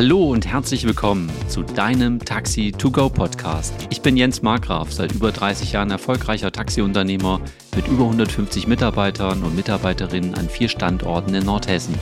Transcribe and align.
Hallo 0.00 0.30
und 0.30 0.46
herzlich 0.46 0.86
willkommen 0.86 1.28
zu 1.48 1.64
deinem 1.64 2.20
Taxi 2.20 2.70
to 2.70 2.88
go 2.88 3.08
Podcast. 3.08 3.74
Ich 3.90 4.00
bin 4.00 4.16
Jens 4.16 4.42
Markgraf, 4.42 4.92
seit 4.92 5.10
über 5.10 5.32
30 5.32 5.72
Jahren 5.72 5.90
erfolgreicher 5.90 6.52
Taxiunternehmer 6.52 7.40
mit 7.74 7.88
über 7.88 8.04
150 8.04 8.68
Mitarbeitern 8.68 9.42
und 9.42 9.56
Mitarbeiterinnen 9.56 10.36
an 10.36 10.48
vier 10.48 10.68
Standorten 10.68 11.34
in 11.34 11.44
Nordhessen. 11.44 11.96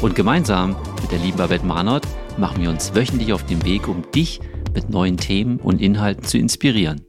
Und 0.00 0.14
gemeinsam 0.14 0.74
mit 1.02 1.12
der 1.12 1.18
lieben 1.18 1.36
Babette 1.36 1.66
Mahnert 1.66 2.08
machen 2.38 2.62
wir 2.62 2.70
uns 2.70 2.94
wöchentlich 2.94 3.34
auf 3.34 3.44
den 3.44 3.62
Weg, 3.66 3.88
um 3.88 4.10
dich 4.10 4.40
mit 4.72 4.88
neuen 4.88 5.18
Themen 5.18 5.58
und 5.58 5.82
Inhalten 5.82 6.24
zu 6.24 6.38
inspirieren. 6.38 7.02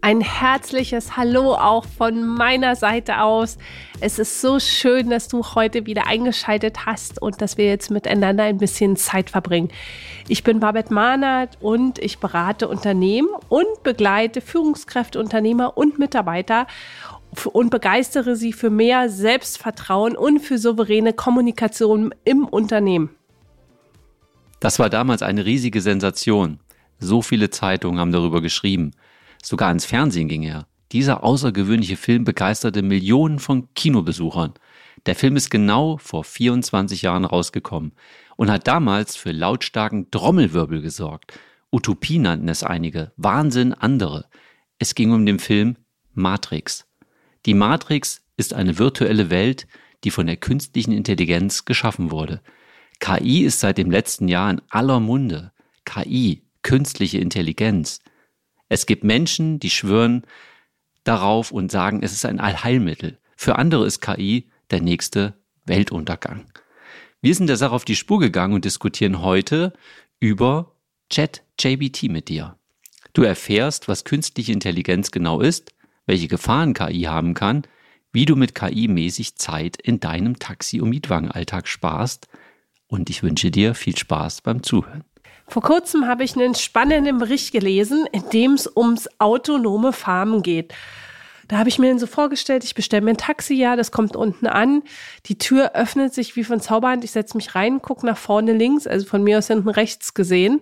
Ein 0.00 0.20
herzliches 0.20 1.16
Hallo 1.16 1.54
auch 1.54 1.84
von 1.84 2.24
meiner 2.24 2.76
Seite 2.76 3.20
aus. 3.20 3.58
Es 4.00 4.20
ist 4.20 4.40
so 4.40 4.60
schön, 4.60 5.10
dass 5.10 5.26
du 5.26 5.42
heute 5.56 5.86
wieder 5.86 6.06
eingeschaltet 6.06 6.86
hast 6.86 7.20
und 7.20 7.42
dass 7.42 7.58
wir 7.58 7.66
jetzt 7.66 7.90
miteinander 7.90 8.44
ein 8.44 8.58
bisschen 8.58 8.94
Zeit 8.94 9.28
verbringen. 9.28 9.70
Ich 10.28 10.44
bin 10.44 10.60
Babette 10.60 10.94
Mahnert 10.94 11.58
und 11.60 11.98
ich 11.98 12.18
berate 12.20 12.68
Unternehmen 12.68 13.28
und 13.48 13.82
begleite 13.82 14.40
Führungskräfte, 14.40 15.18
Unternehmer 15.18 15.76
und 15.76 15.98
Mitarbeiter 15.98 16.68
und 17.52 17.70
begeistere 17.70 18.36
sie 18.36 18.52
für 18.52 18.70
mehr 18.70 19.10
Selbstvertrauen 19.10 20.16
und 20.16 20.38
für 20.38 20.58
souveräne 20.58 21.12
Kommunikation 21.12 22.14
im 22.24 22.44
Unternehmen. 22.44 23.10
Das 24.60 24.78
war 24.78 24.90
damals 24.90 25.22
eine 25.22 25.44
riesige 25.44 25.80
Sensation. 25.80 26.60
So 27.00 27.20
viele 27.20 27.50
Zeitungen 27.50 27.98
haben 27.98 28.12
darüber 28.12 28.40
geschrieben. 28.40 28.92
Sogar 29.42 29.70
ins 29.70 29.84
Fernsehen 29.84 30.28
ging 30.28 30.42
er. 30.42 30.66
Dieser 30.92 31.22
außergewöhnliche 31.22 31.96
Film 31.96 32.24
begeisterte 32.24 32.82
Millionen 32.82 33.38
von 33.38 33.72
Kinobesuchern. 33.74 34.54
Der 35.06 35.14
Film 35.14 35.36
ist 35.36 35.50
genau 35.50 35.98
vor 35.98 36.24
24 36.24 37.02
Jahren 37.02 37.24
rausgekommen 37.24 37.92
und 38.36 38.50
hat 38.50 38.66
damals 38.66 39.16
für 39.16 39.32
lautstarken 39.32 40.10
Trommelwirbel 40.10 40.80
gesorgt. 40.80 41.38
Utopie 41.70 42.18
nannten 42.18 42.48
es 42.48 42.62
einige, 42.62 43.12
Wahnsinn 43.16 43.74
andere. 43.74 44.26
Es 44.78 44.94
ging 44.94 45.12
um 45.12 45.26
den 45.26 45.38
Film 45.38 45.76
Matrix. 46.14 46.86
Die 47.46 47.54
Matrix 47.54 48.22
ist 48.36 48.54
eine 48.54 48.78
virtuelle 48.78 49.30
Welt, 49.30 49.66
die 50.04 50.10
von 50.10 50.26
der 50.26 50.36
künstlichen 50.36 50.92
Intelligenz 50.92 51.64
geschaffen 51.64 52.10
wurde. 52.10 52.40
KI 53.00 53.44
ist 53.44 53.60
seit 53.60 53.78
dem 53.78 53.90
letzten 53.90 54.28
Jahr 54.28 54.50
in 54.50 54.62
aller 54.70 55.00
Munde. 55.00 55.52
KI, 55.84 56.44
künstliche 56.62 57.18
Intelligenz. 57.18 58.00
Es 58.68 58.86
gibt 58.86 59.04
Menschen, 59.04 59.58
die 59.60 59.70
schwören 59.70 60.24
darauf 61.04 61.52
und 61.52 61.72
sagen, 61.72 62.02
es 62.02 62.12
ist 62.12 62.26
ein 62.26 62.40
Allheilmittel. 62.40 63.18
Für 63.36 63.56
andere 63.56 63.86
ist 63.86 64.00
KI 64.00 64.50
der 64.70 64.82
nächste 64.82 65.34
Weltuntergang. 65.64 66.46
Wir 67.20 67.34
sind 67.34 67.46
der 67.46 67.56
Sache 67.56 67.72
auf 67.72 67.84
die 67.84 67.96
Spur 67.96 68.20
gegangen 68.20 68.54
und 68.54 68.64
diskutieren 68.64 69.22
heute 69.22 69.72
über 70.20 70.72
ChatJBT 71.10 72.04
mit 72.04 72.28
dir. 72.28 72.56
Du 73.12 73.22
erfährst, 73.22 73.88
was 73.88 74.04
künstliche 74.04 74.52
Intelligenz 74.52 75.10
genau 75.10 75.40
ist, 75.40 75.72
welche 76.06 76.28
Gefahren 76.28 76.74
KI 76.74 77.02
haben 77.02 77.34
kann, 77.34 77.62
wie 78.12 78.24
du 78.24 78.36
mit 78.36 78.54
KI 78.54 78.88
mäßig 78.88 79.36
Zeit 79.36 79.76
in 79.80 80.00
deinem 80.00 80.38
Taxi- 80.38 80.80
und 80.80 80.90
Mietwagenalltag 80.90 81.68
sparst 81.68 82.28
und 82.86 83.10
ich 83.10 83.22
wünsche 83.22 83.50
dir 83.50 83.74
viel 83.74 83.96
Spaß 83.96 84.42
beim 84.42 84.62
Zuhören. 84.62 85.04
Vor 85.48 85.62
kurzem 85.62 86.06
habe 86.06 86.24
ich 86.24 86.36
einen 86.36 86.54
spannenden 86.54 87.18
Bericht 87.18 87.52
gelesen, 87.52 88.06
in 88.12 88.28
dem 88.30 88.52
es 88.52 88.70
ums 88.76 89.08
autonome 89.18 89.92
Farmen 89.92 90.42
geht. 90.42 90.74
Da 91.48 91.56
habe 91.56 91.70
ich 91.70 91.78
mir 91.78 91.88
dann 91.88 91.98
so 91.98 92.06
vorgestellt, 92.06 92.62
ich 92.62 92.74
bestelle 92.74 93.00
mir 93.00 93.12
ein 93.12 93.16
Taxi, 93.16 93.54
ja, 93.54 93.74
das 93.74 93.90
kommt 93.90 94.14
unten 94.14 94.46
an. 94.46 94.82
Die 95.26 95.38
Tür 95.38 95.72
öffnet 95.74 96.12
sich 96.12 96.36
wie 96.36 96.44
von 96.44 96.60
Zauberhand. 96.60 97.04
Ich 97.04 97.12
setze 97.12 97.38
mich 97.38 97.54
rein, 97.54 97.80
gucke 97.80 98.04
nach 98.04 98.18
vorne 98.18 98.52
links, 98.52 98.86
also 98.86 99.06
von 99.06 99.22
mir 99.22 99.38
aus 99.38 99.46
hinten 99.46 99.70
rechts 99.70 100.12
gesehen. 100.12 100.60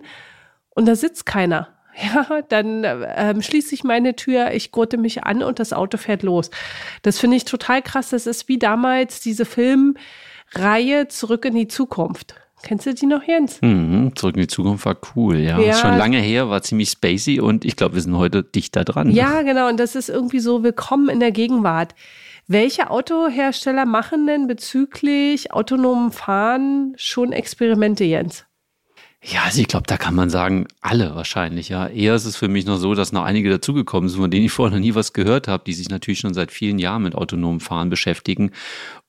Und 0.69 0.85
da 0.87 0.95
sitzt 0.95 1.25
keiner. 1.25 1.69
Ja, 1.99 2.43
dann 2.47 2.83
ähm, 2.85 3.41
schließe 3.41 3.73
ich 3.73 3.83
meine 3.83 4.15
Tür, 4.15 4.51
ich 4.51 4.71
gurte 4.71 4.97
mich 4.97 5.23
an 5.23 5.41
und 5.41 5.57
das 5.57 5.73
Auto 5.73 5.97
fährt 5.97 6.21
los. 6.21 6.51
Das 7.01 7.17
finde 7.17 7.37
ich 7.37 7.45
total 7.45 7.81
krass. 7.81 8.11
Das 8.11 8.27
ist 8.27 8.47
wie 8.47 8.59
damals 8.59 9.19
diese 9.19 9.45
Filmreihe 9.45 11.07
Zurück 11.07 11.45
in 11.45 11.55
die 11.55 11.67
Zukunft. 11.67 12.35
Kennst 12.63 12.85
du 12.85 12.93
die 12.93 13.05
noch, 13.05 13.23
Jens? 13.23 13.61
Mhm, 13.61 14.15
Zurück 14.15 14.35
in 14.35 14.41
die 14.41 14.47
Zukunft 14.47 14.85
war 14.85 14.97
cool, 15.15 15.37
ja. 15.37 15.59
ja. 15.59 15.71
Ist 15.71 15.79
schon 15.79 15.97
lange 15.97 16.19
her, 16.19 16.49
war 16.49 16.63
ziemlich 16.63 16.89
spacey 16.89 17.39
und 17.39 17.65
ich 17.65 17.75
glaube, 17.75 17.95
wir 17.95 18.01
sind 18.01 18.17
heute 18.17 18.43
dichter 18.43 18.83
dran. 18.83 19.11
Ja, 19.11 19.43
genau. 19.43 19.69
Und 19.69 19.79
das 19.79 19.95
ist 19.95 20.09
irgendwie 20.09 20.39
so 20.39 20.63
willkommen 20.63 21.09
in 21.09 21.19
der 21.19 21.31
Gegenwart. 21.31 21.93
Welche 22.47 22.89
Autohersteller 22.89 23.85
machen 23.85 24.25
denn 24.25 24.47
bezüglich 24.47 25.51
autonomen 25.51 26.11
Fahren 26.11 26.93
schon 26.95 27.31
Experimente, 27.31 28.05
Jens? 28.05 28.46
Ja, 29.23 29.43
also 29.45 29.59
ich 29.59 29.67
glaube, 29.67 29.87
da 29.87 29.97
kann 29.97 30.13
man 30.13 30.29
sagen, 30.29 30.67
alle 30.79 31.15
wahrscheinlich, 31.15 31.69
ja. 31.69 31.87
Eher 31.87 32.13
ist 32.13 32.25
es 32.25 32.37
für 32.37 32.47
mich 32.47 32.65
noch 32.65 32.77
so, 32.77 32.93
dass 32.93 33.11
noch 33.11 33.23
einige 33.23 33.49
dazugekommen 33.49 34.09
sind, 34.09 34.21
von 34.21 34.29
denen 34.29 34.45
ich 34.45 34.51
vorher 34.51 34.77
noch 34.77 34.81
nie 34.81 34.93
was 34.93 35.11
gehört 35.11 35.47
habe, 35.47 35.63
die 35.65 35.73
sich 35.73 35.89
natürlich 35.89 36.19
schon 36.19 36.35
seit 36.35 36.51
vielen 36.51 36.77
Jahren 36.77 37.01
mit 37.01 37.15
autonomem 37.15 37.59
Fahren 37.59 37.89
beschäftigen. 37.89 38.51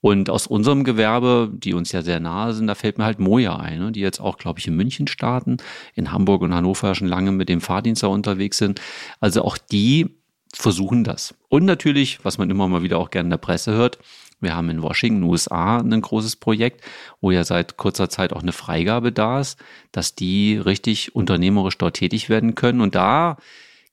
Und 0.01 0.31
aus 0.31 0.47
unserem 0.47 0.83
Gewerbe, 0.83 1.51
die 1.53 1.75
uns 1.75 1.93
ja 1.93 2.03
sehr 2.03 2.21
nahe 2.21 2.55
sind, 2.55 2.69
da 2.69 2.75
fällt 2.75 2.97
mir 2.97 3.05
halt 3.05 3.19
Moja 3.19 3.57
ein, 3.57 3.81
ne, 3.81 3.93
die 3.93 4.01
jetzt 4.01 4.21
auch, 4.21 4.39
glaube 4.39 4.59
ich, 4.61 4.67
in 4.67 4.77
München 4.77 5.09
starten, 5.09 5.59
in 5.95 6.11
Hamburg 6.11 6.41
und 6.43 6.55
Hannover 6.55 6.95
schon 6.95 7.09
lange 7.09 7.31
mit 7.31 7.49
dem 7.51 7.61
Fahrdienst 7.61 8.03
da 8.03 8.07
unterwegs 8.07 8.57
sind. 8.57 8.81
Also 9.21 9.43
auch 9.43 9.59
die 9.59 10.17
versuchen 10.55 11.05
das. 11.05 11.35
Und 11.49 11.65
natürlich, 11.67 12.25
was 12.25 12.39
man 12.39 12.49
immer 12.49 12.67
mal 12.67 12.83
wieder 12.83 12.99
auch 12.99 13.11
gerne 13.11 13.27
in 13.27 13.31
der 13.31 13.37
Presse 13.37 13.73
hört, 13.73 13.99
wir 14.41 14.55
haben 14.55 14.71
in 14.71 14.83
Washington, 14.83 15.25
USA, 15.25 15.79
ein 15.79 16.01
großes 16.01 16.37
Projekt, 16.37 16.85
wo 17.21 17.31
ja 17.31 17.45
seit 17.45 17.77
kurzer 17.77 18.09
Zeit 18.09 18.33
auch 18.33 18.43
eine 18.43 18.53
Freigabe 18.53 19.13
da 19.13 19.41
ist, 19.41 19.59
dass 19.93 20.15
die 20.15 20.57
richtig 20.57 21.15
unternehmerisch 21.15 21.79
dort 21.79 21.97
tätig 21.97 22.29
werden 22.29 22.55
können. 22.55 22.81
Und 22.81 22.95
da 22.95 23.37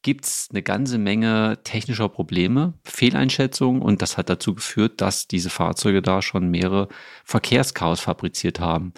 gibt's 0.04 0.50
eine 0.52 0.62
ganze 0.62 1.00
Menge 1.00 1.58
technischer 1.64 2.10
Probleme, 2.10 2.74
Fehleinschätzungen 2.84 3.82
und 3.82 4.04
das 4.04 4.18
hat 4.18 4.30
dazu 4.30 4.54
geführt, 4.54 5.02
dass 5.02 5.28
diese 5.28 5.50
Fahrzeuge 5.50 6.04
da 6.04 6.22
schon 6.22 6.50
mehrere 6.52 6.90
Verkehrschaos 7.24 8.02
fabriziert 8.02 8.60
haben. 8.60 8.94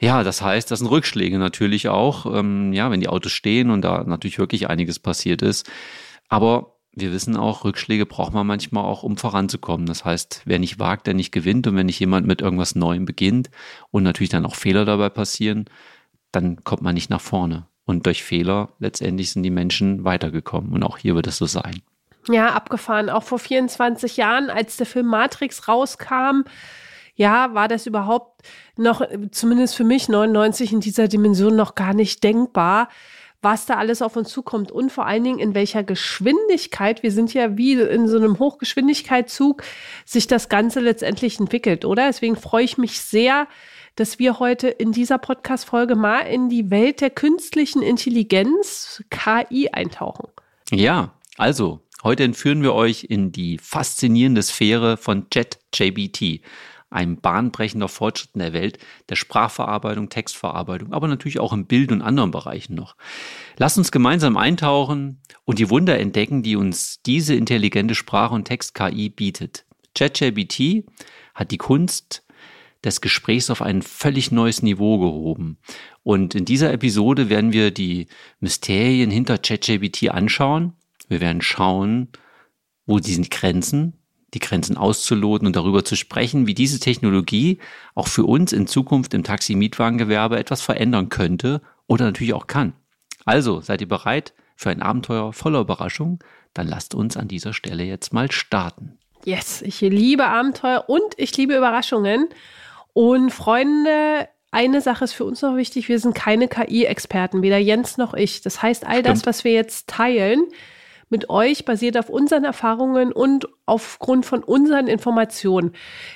Ja, 0.00 0.22
das 0.24 0.40
heißt, 0.40 0.70
das 0.70 0.78
sind 0.78 0.88
Rückschläge 0.88 1.38
natürlich 1.38 1.88
auch, 1.88 2.24
ähm, 2.34 2.72
ja, 2.72 2.90
wenn 2.90 3.02
die 3.02 3.08
Autos 3.08 3.32
stehen 3.32 3.68
und 3.68 3.82
da 3.82 4.02
natürlich 4.04 4.38
wirklich 4.38 4.70
einiges 4.70 4.98
passiert 4.98 5.42
ist. 5.42 5.70
Aber 6.30 6.79
wir 6.92 7.12
wissen 7.12 7.36
auch, 7.36 7.64
Rückschläge 7.64 8.04
braucht 8.04 8.32
man 8.32 8.46
manchmal 8.46 8.84
auch, 8.84 9.02
um 9.02 9.16
voranzukommen. 9.16 9.86
Das 9.86 10.04
heißt, 10.04 10.42
wer 10.44 10.58
nicht 10.58 10.78
wagt, 10.78 11.06
der 11.06 11.14
nicht 11.14 11.32
gewinnt. 11.32 11.66
Und 11.66 11.76
wenn 11.76 11.86
nicht 11.86 12.00
jemand 12.00 12.26
mit 12.26 12.40
irgendwas 12.40 12.74
Neuem 12.74 13.04
beginnt 13.04 13.50
und 13.90 14.02
natürlich 14.02 14.30
dann 14.30 14.46
auch 14.46 14.56
Fehler 14.56 14.84
dabei 14.84 15.08
passieren, 15.08 15.66
dann 16.32 16.64
kommt 16.64 16.82
man 16.82 16.94
nicht 16.94 17.10
nach 17.10 17.20
vorne. 17.20 17.66
Und 17.84 18.06
durch 18.06 18.22
Fehler 18.22 18.70
letztendlich 18.78 19.32
sind 19.32 19.42
die 19.42 19.50
Menschen 19.50 20.04
weitergekommen. 20.04 20.72
Und 20.72 20.82
auch 20.82 20.98
hier 20.98 21.14
wird 21.14 21.26
es 21.26 21.38
so 21.38 21.46
sein. 21.46 21.80
Ja, 22.28 22.48
abgefahren. 22.48 23.08
Auch 23.08 23.22
vor 23.22 23.38
24 23.38 24.16
Jahren, 24.16 24.50
als 24.50 24.76
der 24.76 24.86
Film 24.86 25.06
Matrix 25.06 25.68
rauskam, 25.68 26.42
ja, 27.14 27.54
war 27.54 27.68
das 27.68 27.86
überhaupt 27.86 28.42
noch, 28.76 29.02
zumindest 29.30 29.76
für 29.76 29.84
mich 29.84 30.08
99 30.08 30.72
in 30.72 30.80
dieser 30.80 31.08
Dimension 31.08 31.54
noch 31.54 31.74
gar 31.74 31.94
nicht 31.94 32.24
denkbar 32.24 32.88
was 33.42 33.66
da 33.66 33.74
alles 33.74 34.02
auf 34.02 34.16
uns 34.16 34.28
zukommt 34.28 34.70
und 34.70 34.90
vor 34.92 35.06
allen 35.06 35.24
Dingen 35.24 35.38
in 35.38 35.54
welcher 35.54 35.82
Geschwindigkeit, 35.82 37.02
wir 37.02 37.10
sind 37.10 37.32
ja 37.32 37.56
wie 37.56 37.74
in 37.74 38.06
so 38.06 38.16
einem 38.16 38.38
Hochgeschwindigkeitszug, 38.38 39.62
sich 40.04 40.26
das 40.26 40.48
Ganze 40.48 40.80
letztendlich 40.80 41.40
entwickelt, 41.40 41.84
oder? 41.84 42.06
Deswegen 42.06 42.36
freue 42.36 42.64
ich 42.64 42.76
mich 42.76 43.00
sehr, 43.00 43.46
dass 43.96 44.18
wir 44.18 44.38
heute 44.38 44.68
in 44.68 44.92
dieser 44.92 45.18
Podcast-Folge 45.18 45.96
mal 45.96 46.20
in 46.20 46.48
die 46.48 46.70
Welt 46.70 47.00
der 47.00 47.10
künstlichen 47.10 47.82
Intelligenz, 47.82 49.02
KI, 49.10 49.70
eintauchen. 49.70 50.28
Ja, 50.70 51.12
also, 51.36 51.80
heute 52.04 52.24
entführen 52.24 52.62
wir 52.62 52.74
euch 52.74 53.04
in 53.04 53.32
die 53.32 53.58
faszinierende 53.58 54.42
Sphäre 54.42 54.96
von 54.96 55.26
JetJBT 55.32 56.42
ein 56.90 57.20
bahnbrechender 57.20 57.88
Fortschritt 57.88 58.34
in 58.34 58.40
der 58.40 58.52
Welt 58.52 58.78
der 59.08 59.16
Sprachverarbeitung, 59.16 60.08
Textverarbeitung, 60.08 60.92
aber 60.92 61.08
natürlich 61.08 61.38
auch 61.38 61.52
im 61.52 61.66
Bild 61.66 61.92
und 61.92 62.02
anderen 62.02 62.32
Bereichen 62.32 62.74
noch. 62.74 62.96
Lasst 63.56 63.78
uns 63.78 63.92
gemeinsam 63.92 64.36
eintauchen 64.36 65.22
und 65.44 65.58
die 65.58 65.70
Wunder 65.70 65.98
entdecken, 65.98 66.42
die 66.42 66.56
uns 66.56 67.00
diese 67.06 67.34
intelligente 67.34 67.94
Sprache- 67.94 68.34
und 68.34 68.44
Text-KI 68.44 69.08
bietet. 69.08 69.64
ChatGPT 69.94 70.84
hat 71.34 71.50
die 71.52 71.58
Kunst 71.58 72.24
des 72.84 73.00
Gesprächs 73.00 73.50
auf 73.50 73.62
ein 73.62 73.82
völlig 73.82 74.32
neues 74.32 74.62
Niveau 74.62 74.98
gehoben. 74.98 75.58
Und 76.02 76.34
in 76.34 76.44
dieser 76.44 76.72
Episode 76.72 77.28
werden 77.28 77.52
wir 77.52 77.70
die 77.70 78.08
Mysterien 78.40 79.10
hinter 79.10 79.38
ChatGPT 79.38 80.10
anschauen. 80.10 80.72
Wir 81.08 81.20
werden 81.20 81.42
schauen, 81.42 82.08
wo 82.86 82.98
sind 82.98 83.26
die 83.26 83.30
Grenzen, 83.30 83.99
die 84.34 84.38
Grenzen 84.38 84.76
auszuloten 84.76 85.46
und 85.46 85.56
darüber 85.56 85.84
zu 85.84 85.96
sprechen, 85.96 86.46
wie 86.46 86.54
diese 86.54 86.80
Technologie 86.80 87.58
auch 87.94 88.08
für 88.08 88.24
uns 88.24 88.52
in 88.52 88.66
Zukunft 88.66 89.14
im 89.14 89.24
Taxi-Mietwagengewerbe 89.24 90.38
etwas 90.38 90.62
verändern 90.62 91.08
könnte 91.08 91.60
oder 91.86 92.04
natürlich 92.04 92.34
auch 92.34 92.46
kann. 92.46 92.72
Also, 93.24 93.60
seid 93.60 93.80
ihr 93.80 93.88
bereit 93.88 94.32
für 94.56 94.70
ein 94.70 94.82
Abenteuer 94.82 95.32
voller 95.32 95.60
Überraschung? 95.60 96.22
Dann 96.54 96.68
lasst 96.68 96.94
uns 96.94 97.16
an 97.16 97.28
dieser 97.28 97.52
Stelle 97.52 97.84
jetzt 97.84 98.12
mal 98.12 98.30
starten. 98.30 98.98
Yes, 99.24 99.62
ich 99.62 99.80
liebe 99.80 100.26
Abenteuer 100.26 100.84
und 100.88 101.14
ich 101.16 101.36
liebe 101.36 101.56
Überraschungen. 101.56 102.28
Und 102.92 103.30
Freunde, 103.30 104.28
eine 104.50 104.80
Sache 104.80 105.04
ist 105.04 105.12
für 105.12 105.24
uns 105.24 105.42
noch 105.42 105.56
wichtig, 105.56 105.88
wir 105.88 105.98
sind 105.98 106.14
keine 106.14 106.48
KI-Experten, 106.48 107.42
weder 107.42 107.58
Jens 107.58 107.98
noch 107.98 108.14
ich. 108.14 108.40
Das 108.40 108.62
heißt, 108.62 108.86
all 108.86 109.02
das, 109.02 109.26
was 109.26 109.44
wir 109.44 109.52
jetzt 109.52 109.88
teilen, 109.88 110.44
mit 111.10 111.28
euch 111.28 111.64
basiert 111.64 111.98
auf 111.98 112.08
unseren 112.08 112.44
Erfahrungen 112.44 113.12
und 113.12 113.48
aufgrund 113.66 114.24
von 114.24 114.42
unseren 114.42 114.86
Informationen. 114.86 115.72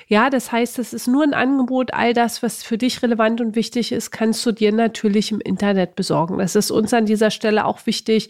Ja, 0.07 0.29
das 0.29 0.51
heißt, 0.51 0.79
es 0.79 0.93
ist 0.93 1.07
nur 1.07 1.23
ein 1.23 1.33
Angebot. 1.33 1.93
All 1.93 2.13
das, 2.13 2.41
was 2.41 2.63
für 2.63 2.77
dich 2.77 3.03
relevant 3.03 3.41
und 3.41 3.55
wichtig 3.55 3.91
ist, 3.91 4.11
kannst 4.11 4.45
du 4.45 4.53
dir 4.53 4.71
natürlich 4.71 5.31
im 5.31 5.41
Internet 5.41 5.95
besorgen. 5.95 6.37
Das 6.37 6.55
ist 6.55 6.71
uns 6.71 6.93
an 6.93 7.05
dieser 7.05 7.29
Stelle 7.29 7.65
auch 7.65 7.85
wichtig, 7.85 8.29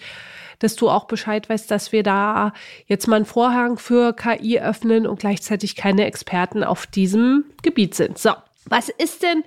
dass 0.59 0.75
du 0.75 0.89
auch 0.89 1.05
Bescheid 1.05 1.47
weißt, 1.49 1.69
dass 1.69 1.91
wir 1.91 2.01
da 2.01 2.53
jetzt 2.87 3.07
mal 3.07 3.17
einen 3.17 3.25
Vorhang 3.25 3.77
für 3.77 4.13
KI 4.13 4.59
öffnen 4.59 5.05
und 5.05 5.19
gleichzeitig 5.19 5.75
keine 5.75 6.05
Experten 6.05 6.63
auf 6.63 6.87
diesem 6.87 7.45
Gebiet 7.61 7.93
sind. 7.93 8.17
So, 8.17 8.31
was 8.65 8.89
ist 8.89 9.21
denn 9.21 9.43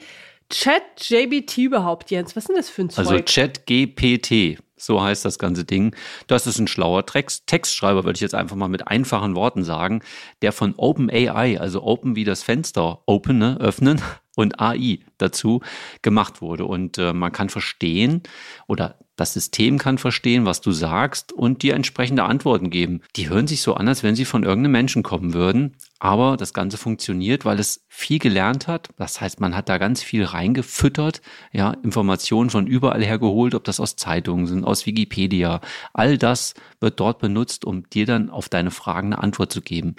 ChatJBT 0.51 1.59
überhaupt, 1.59 2.11
Jens? 2.11 2.37
Was 2.37 2.45
ist 2.45 2.49
denn 2.49 2.57
das 2.57 2.71
für 2.71 2.83
ein 2.83 2.89
also 2.89 3.03
Zeug? 3.03 3.27
Also 3.27 3.43
ChatGPT 3.43 4.59
so 4.79 5.03
heißt 5.03 5.25
das 5.25 5.39
ganze 5.39 5.65
Ding. 5.65 5.95
Das 6.27 6.47
ist 6.47 6.59
ein 6.59 6.69
schlauer 6.69 7.07
Text 7.07 7.47
Textschreiber, 7.47 8.05
würde 8.05 8.17
ich 8.17 8.21
jetzt 8.21 8.35
einfach 8.35 8.57
mal 8.57 8.69
mit 8.69 8.89
einfachen 8.89 9.35
Worten 9.35 9.65
sagen, 9.65 10.03
der 10.43 10.53
von 10.53 10.75
OpenAI, 10.77 11.61
also 11.61 11.83
Open 11.83 12.17
wie 12.17 12.25
das 12.25 12.43
Fenster, 12.43 13.03
Open, 13.07 13.39
ne, 13.39 13.57
öffnen 13.61 14.01
und 14.37 14.61
AI 14.61 15.01
dazu 15.19 15.61
gemacht 16.03 16.41
wurde. 16.41 16.65
Und 16.65 16.99
äh, 16.99 17.13
man 17.13 17.33
kann 17.33 17.49
verstehen 17.49 18.23
oder 18.67 18.99
das 19.19 19.33
System 19.33 19.79
kann 19.79 19.99
verstehen, 19.99 20.45
was 20.45 20.61
du 20.61 20.71
sagst 20.71 21.33
und 21.33 21.63
dir 21.63 21.75
entsprechende 21.75 22.23
Antworten 22.23 22.71
geben. 22.71 23.01
Die 23.17 23.29
hören 23.29 23.49
sich 23.49 23.63
so 23.63 23.75
an, 23.75 23.89
als 23.89 24.05
wenn 24.05 24.15
sie 24.15 24.25
von 24.25 24.45
irgendeinem 24.45 24.71
Menschen 24.71 25.03
kommen 25.03 25.35
würden. 25.35 25.75
Aber 25.99 26.37
das 26.37 26.55
Ganze 26.55 26.79
funktioniert, 26.79 27.45
weil 27.45 27.59
es 27.59 27.85
viel 27.89 28.21
gelernt 28.21 28.69
hat. 28.69 28.91
Das 28.97 29.21
heißt, 29.21 29.41
man 29.41 29.57
hat 29.57 29.69
da 29.69 29.79
ganz 29.79 30.05
viel 30.05 30.23
reingefüttert, 30.23 31.21
ja, 31.51 31.73
Informationen 31.83 32.49
von 32.49 32.69
überall 32.69 33.05
her 33.05 33.19
geholt, 33.19 33.57
ob 33.57 33.65
das 33.65 33.81
aus 33.81 33.97
Zeitungen 33.97 34.47
sind, 34.47 34.65
aus 34.65 34.87
Wikipedia. 34.87 35.61
All 35.93 36.17
das 36.17 36.55
wird 36.79 37.01
dort 37.01 37.19
benutzt, 37.19 37.65
um 37.65 37.91
dir 37.91 38.07
dann 38.07 38.31
auf 38.31 38.49
deine 38.49 38.71
Fragen 38.71 39.15
eine 39.15 39.23
Antwort 39.23 39.53
zu 39.53 39.63
geben. 39.63 39.97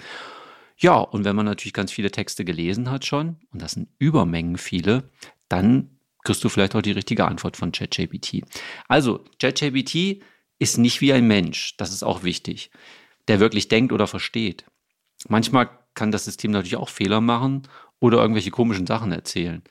Ja, 0.78 0.94
und 0.96 1.26
wenn 1.26 1.36
man 1.36 1.44
natürlich 1.44 1.74
ganz 1.74 1.92
viele 1.92 2.10
Texte 2.10 2.46
gelesen 2.46 2.90
hat 2.90 3.04
schon, 3.04 3.36
und 3.52 3.60
das 3.60 3.72
sind 3.72 3.88
Übermengen 3.98 4.56
viele, 4.56 5.10
dann 5.50 5.90
kriegst 6.24 6.42
du 6.44 6.48
vielleicht 6.48 6.74
auch 6.74 6.82
die 6.82 6.92
richtige 6.92 7.24
Antwort 7.24 7.56
von 7.56 7.72
ChatGPT. 7.72 8.42
Also, 8.88 9.24
ChatGPT 9.38 10.22
ist 10.58 10.78
nicht 10.78 11.00
wie 11.00 11.12
ein 11.12 11.26
Mensch, 11.26 11.76
das 11.76 11.92
ist 11.92 12.02
auch 12.02 12.22
wichtig, 12.22 12.70
der 13.28 13.40
wirklich 13.40 13.68
denkt 13.68 13.92
oder 13.92 14.06
versteht. 14.06 14.64
Manchmal 15.28 15.70
kann 15.94 16.12
das 16.12 16.24
System 16.24 16.50
natürlich 16.50 16.76
auch 16.76 16.88
Fehler 16.88 17.20
machen 17.20 17.62
oder 17.98 18.18
irgendwelche 18.18 18.50
komischen 18.50 18.86
Sachen 18.86 19.12
erzählen. 19.12 19.62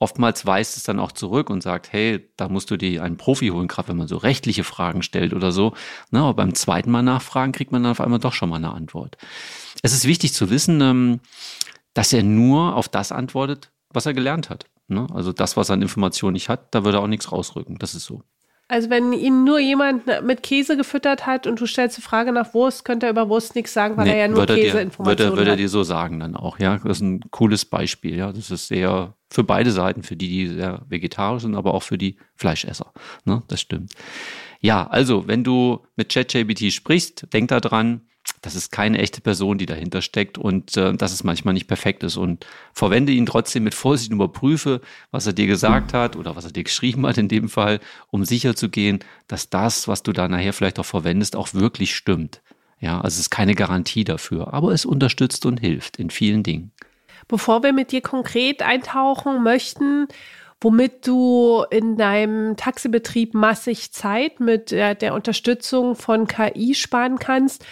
Oftmals 0.00 0.46
weist 0.46 0.76
es 0.76 0.84
dann 0.84 1.00
auch 1.00 1.10
zurück 1.10 1.50
und 1.50 1.62
sagt, 1.62 1.92
hey, 1.92 2.30
da 2.36 2.48
musst 2.48 2.70
du 2.70 2.76
dir 2.76 3.02
einen 3.02 3.16
Profi 3.16 3.48
holen, 3.48 3.66
gerade 3.66 3.88
wenn 3.88 3.96
man 3.96 4.06
so 4.06 4.16
rechtliche 4.16 4.62
Fragen 4.62 5.02
stellt 5.02 5.34
oder 5.34 5.50
so. 5.50 5.74
Na, 6.10 6.20
aber 6.20 6.34
beim 6.34 6.54
zweiten 6.54 6.90
Mal 6.90 7.02
nachfragen 7.02 7.52
kriegt 7.52 7.72
man 7.72 7.82
dann 7.82 7.92
auf 7.92 8.00
einmal 8.00 8.20
doch 8.20 8.32
schon 8.32 8.48
mal 8.48 8.56
eine 8.56 8.72
Antwort. 8.72 9.16
Es 9.82 9.92
ist 9.92 10.06
wichtig 10.06 10.34
zu 10.34 10.50
wissen, 10.50 10.80
ähm, 10.80 11.20
dass 11.94 12.12
er 12.12 12.22
nur 12.22 12.76
auf 12.76 12.88
das 12.88 13.10
antwortet, 13.10 13.72
was 13.90 14.06
er 14.06 14.14
gelernt 14.14 14.50
hat. 14.50 14.66
Ne? 14.88 15.06
Also 15.12 15.32
das, 15.32 15.56
was 15.56 15.70
er 15.70 15.74
an 15.74 15.82
Informationen 15.82 16.32
nicht 16.32 16.48
hat, 16.48 16.74
da 16.74 16.84
würde 16.84 16.98
er 16.98 17.02
auch 17.02 17.08
nichts 17.08 17.30
rausrücken. 17.30 17.78
Das 17.78 17.94
ist 17.94 18.04
so. 18.04 18.22
Also 18.70 18.90
wenn 18.90 19.14
ihn 19.14 19.44
nur 19.44 19.58
jemand 19.58 20.02
mit 20.24 20.42
Käse 20.42 20.76
gefüttert 20.76 21.24
hat 21.26 21.46
und 21.46 21.58
du 21.58 21.66
stellst 21.66 21.96
die 21.96 22.02
Frage 22.02 22.32
nach 22.32 22.52
Wurst, 22.52 22.84
könnte 22.84 23.06
er 23.06 23.10
über 23.12 23.30
Wurst 23.30 23.54
nichts 23.54 23.72
sagen, 23.72 23.96
weil 23.96 24.04
nee, 24.04 24.12
er 24.12 24.18
ja 24.18 24.28
nur 24.28 24.44
Käseinformationen 24.44 25.32
hat. 25.32 25.38
Würde 25.38 25.50
er 25.52 25.56
dir 25.56 25.70
so 25.70 25.84
sagen 25.84 26.20
dann 26.20 26.36
auch, 26.36 26.58
ja. 26.58 26.76
Das 26.76 26.98
ist 26.98 27.02
ein 27.02 27.20
cooles 27.30 27.64
Beispiel, 27.64 28.16
ja. 28.16 28.30
Das 28.30 28.50
ist 28.50 28.68
sehr 28.68 29.14
für 29.30 29.42
beide 29.42 29.70
Seiten, 29.70 30.02
für 30.02 30.16
die, 30.16 30.28
die 30.28 30.48
sehr 30.48 30.82
vegetarisch 30.86 31.42
sind, 31.42 31.54
aber 31.54 31.72
auch 31.72 31.82
für 31.82 31.96
die 31.96 32.16
Fleischesser. 32.34 32.92
Ne? 33.24 33.42
Das 33.48 33.62
stimmt. 33.62 33.94
Ja, 34.60 34.86
also 34.86 35.26
wenn 35.26 35.44
du 35.44 35.80
mit 35.96 36.10
ChatGPT 36.10 36.72
sprichst, 36.72 37.32
denk 37.32 37.48
da 37.48 37.60
dran, 37.60 38.02
das 38.48 38.54
ist 38.54 38.72
keine 38.72 38.96
echte 38.96 39.20
Person, 39.20 39.58
die 39.58 39.66
dahinter 39.66 40.00
steckt 40.00 40.38
und 40.38 40.74
äh, 40.78 40.94
dass 40.94 41.12
es 41.12 41.22
manchmal 41.22 41.52
nicht 41.52 41.66
perfekt 41.66 42.02
ist. 42.02 42.16
Und 42.16 42.46
verwende 42.72 43.12
ihn 43.12 43.26
trotzdem 43.26 43.62
mit 43.62 43.74
Vorsicht 43.74 44.10
und 44.10 44.16
überprüfe, 44.16 44.80
was 45.10 45.26
er 45.26 45.34
dir 45.34 45.46
gesagt 45.46 45.92
hat 45.92 46.16
oder 46.16 46.34
was 46.34 46.46
er 46.46 46.52
dir 46.52 46.64
geschrieben 46.64 47.06
hat 47.06 47.18
in 47.18 47.28
dem 47.28 47.50
Fall, 47.50 47.78
um 48.10 48.24
sicher 48.24 48.56
zu 48.56 48.70
gehen, 48.70 49.00
dass 49.26 49.50
das, 49.50 49.86
was 49.86 50.02
du 50.02 50.14
da 50.14 50.28
nachher 50.28 50.54
vielleicht 50.54 50.78
auch 50.78 50.86
verwendest, 50.86 51.36
auch 51.36 51.52
wirklich 51.52 51.94
stimmt. 51.94 52.40
Ja, 52.80 53.02
also 53.02 53.16
es 53.16 53.20
ist 53.20 53.30
keine 53.30 53.54
Garantie 53.54 54.04
dafür, 54.04 54.54
aber 54.54 54.72
es 54.72 54.86
unterstützt 54.86 55.44
und 55.44 55.60
hilft 55.60 55.98
in 55.98 56.08
vielen 56.08 56.42
Dingen. 56.42 56.72
Bevor 57.26 57.62
wir 57.62 57.74
mit 57.74 57.92
dir 57.92 58.00
konkret 58.00 58.62
eintauchen 58.62 59.42
möchten, 59.42 60.08
womit 60.62 61.06
du 61.06 61.66
in 61.70 61.98
deinem 61.98 62.56
Taxibetrieb 62.56 63.34
massig 63.34 63.92
Zeit 63.92 64.40
mit 64.40 64.70
der, 64.70 64.94
der 64.94 65.12
Unterstützung 65.12 65.96
von 65.96 66.26
KI 66.26 66.74
sparen 66.74 67.18
kannst, 67.18 67.66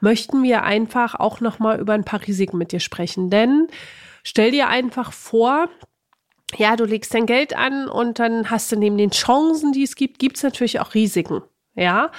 möchten 0.00 0.42
wir 0.42 0.62
einfach 0.62 1.14
auch 1.14 1.40
noch 1.40 1.58
mal 1.58 1.78
über 1.78 1.92
ein 1.92 2.04
paar 2.04 2.26
Risiken 2.26 2.58
mit 2.58 2.72
dir 2.72 2.80
sprechen. 2.80 3.30
Denn 3.30 3.68
stell 4.22 4.50
dir 4.50 4.68
einfach 4.68 5.12
vor, 5.12 5.68
ja, 6.56 6.76
du 6.76 6.84
legst 6.84 7.12
dein 7.14 7.26
Geld 7.26 7.54
an 7.56 7.88
und 7.88 8.18
dann 8.18 8.50
hast 8.50 8.72
du 8.72 8.76
neben 8.76 8.96
den 8.96 9.10
Chancen, 9.10 9.72
die 9.72 9.82
es 9.82 9.96
gibt, 9.96 10.18
gibt 10.18 10.36
es 10.36 10.42
natürlich 10.42 10.80
auch 10.80 10.94
Risiken. 10.94 11.42
Ja, 11.74 12.10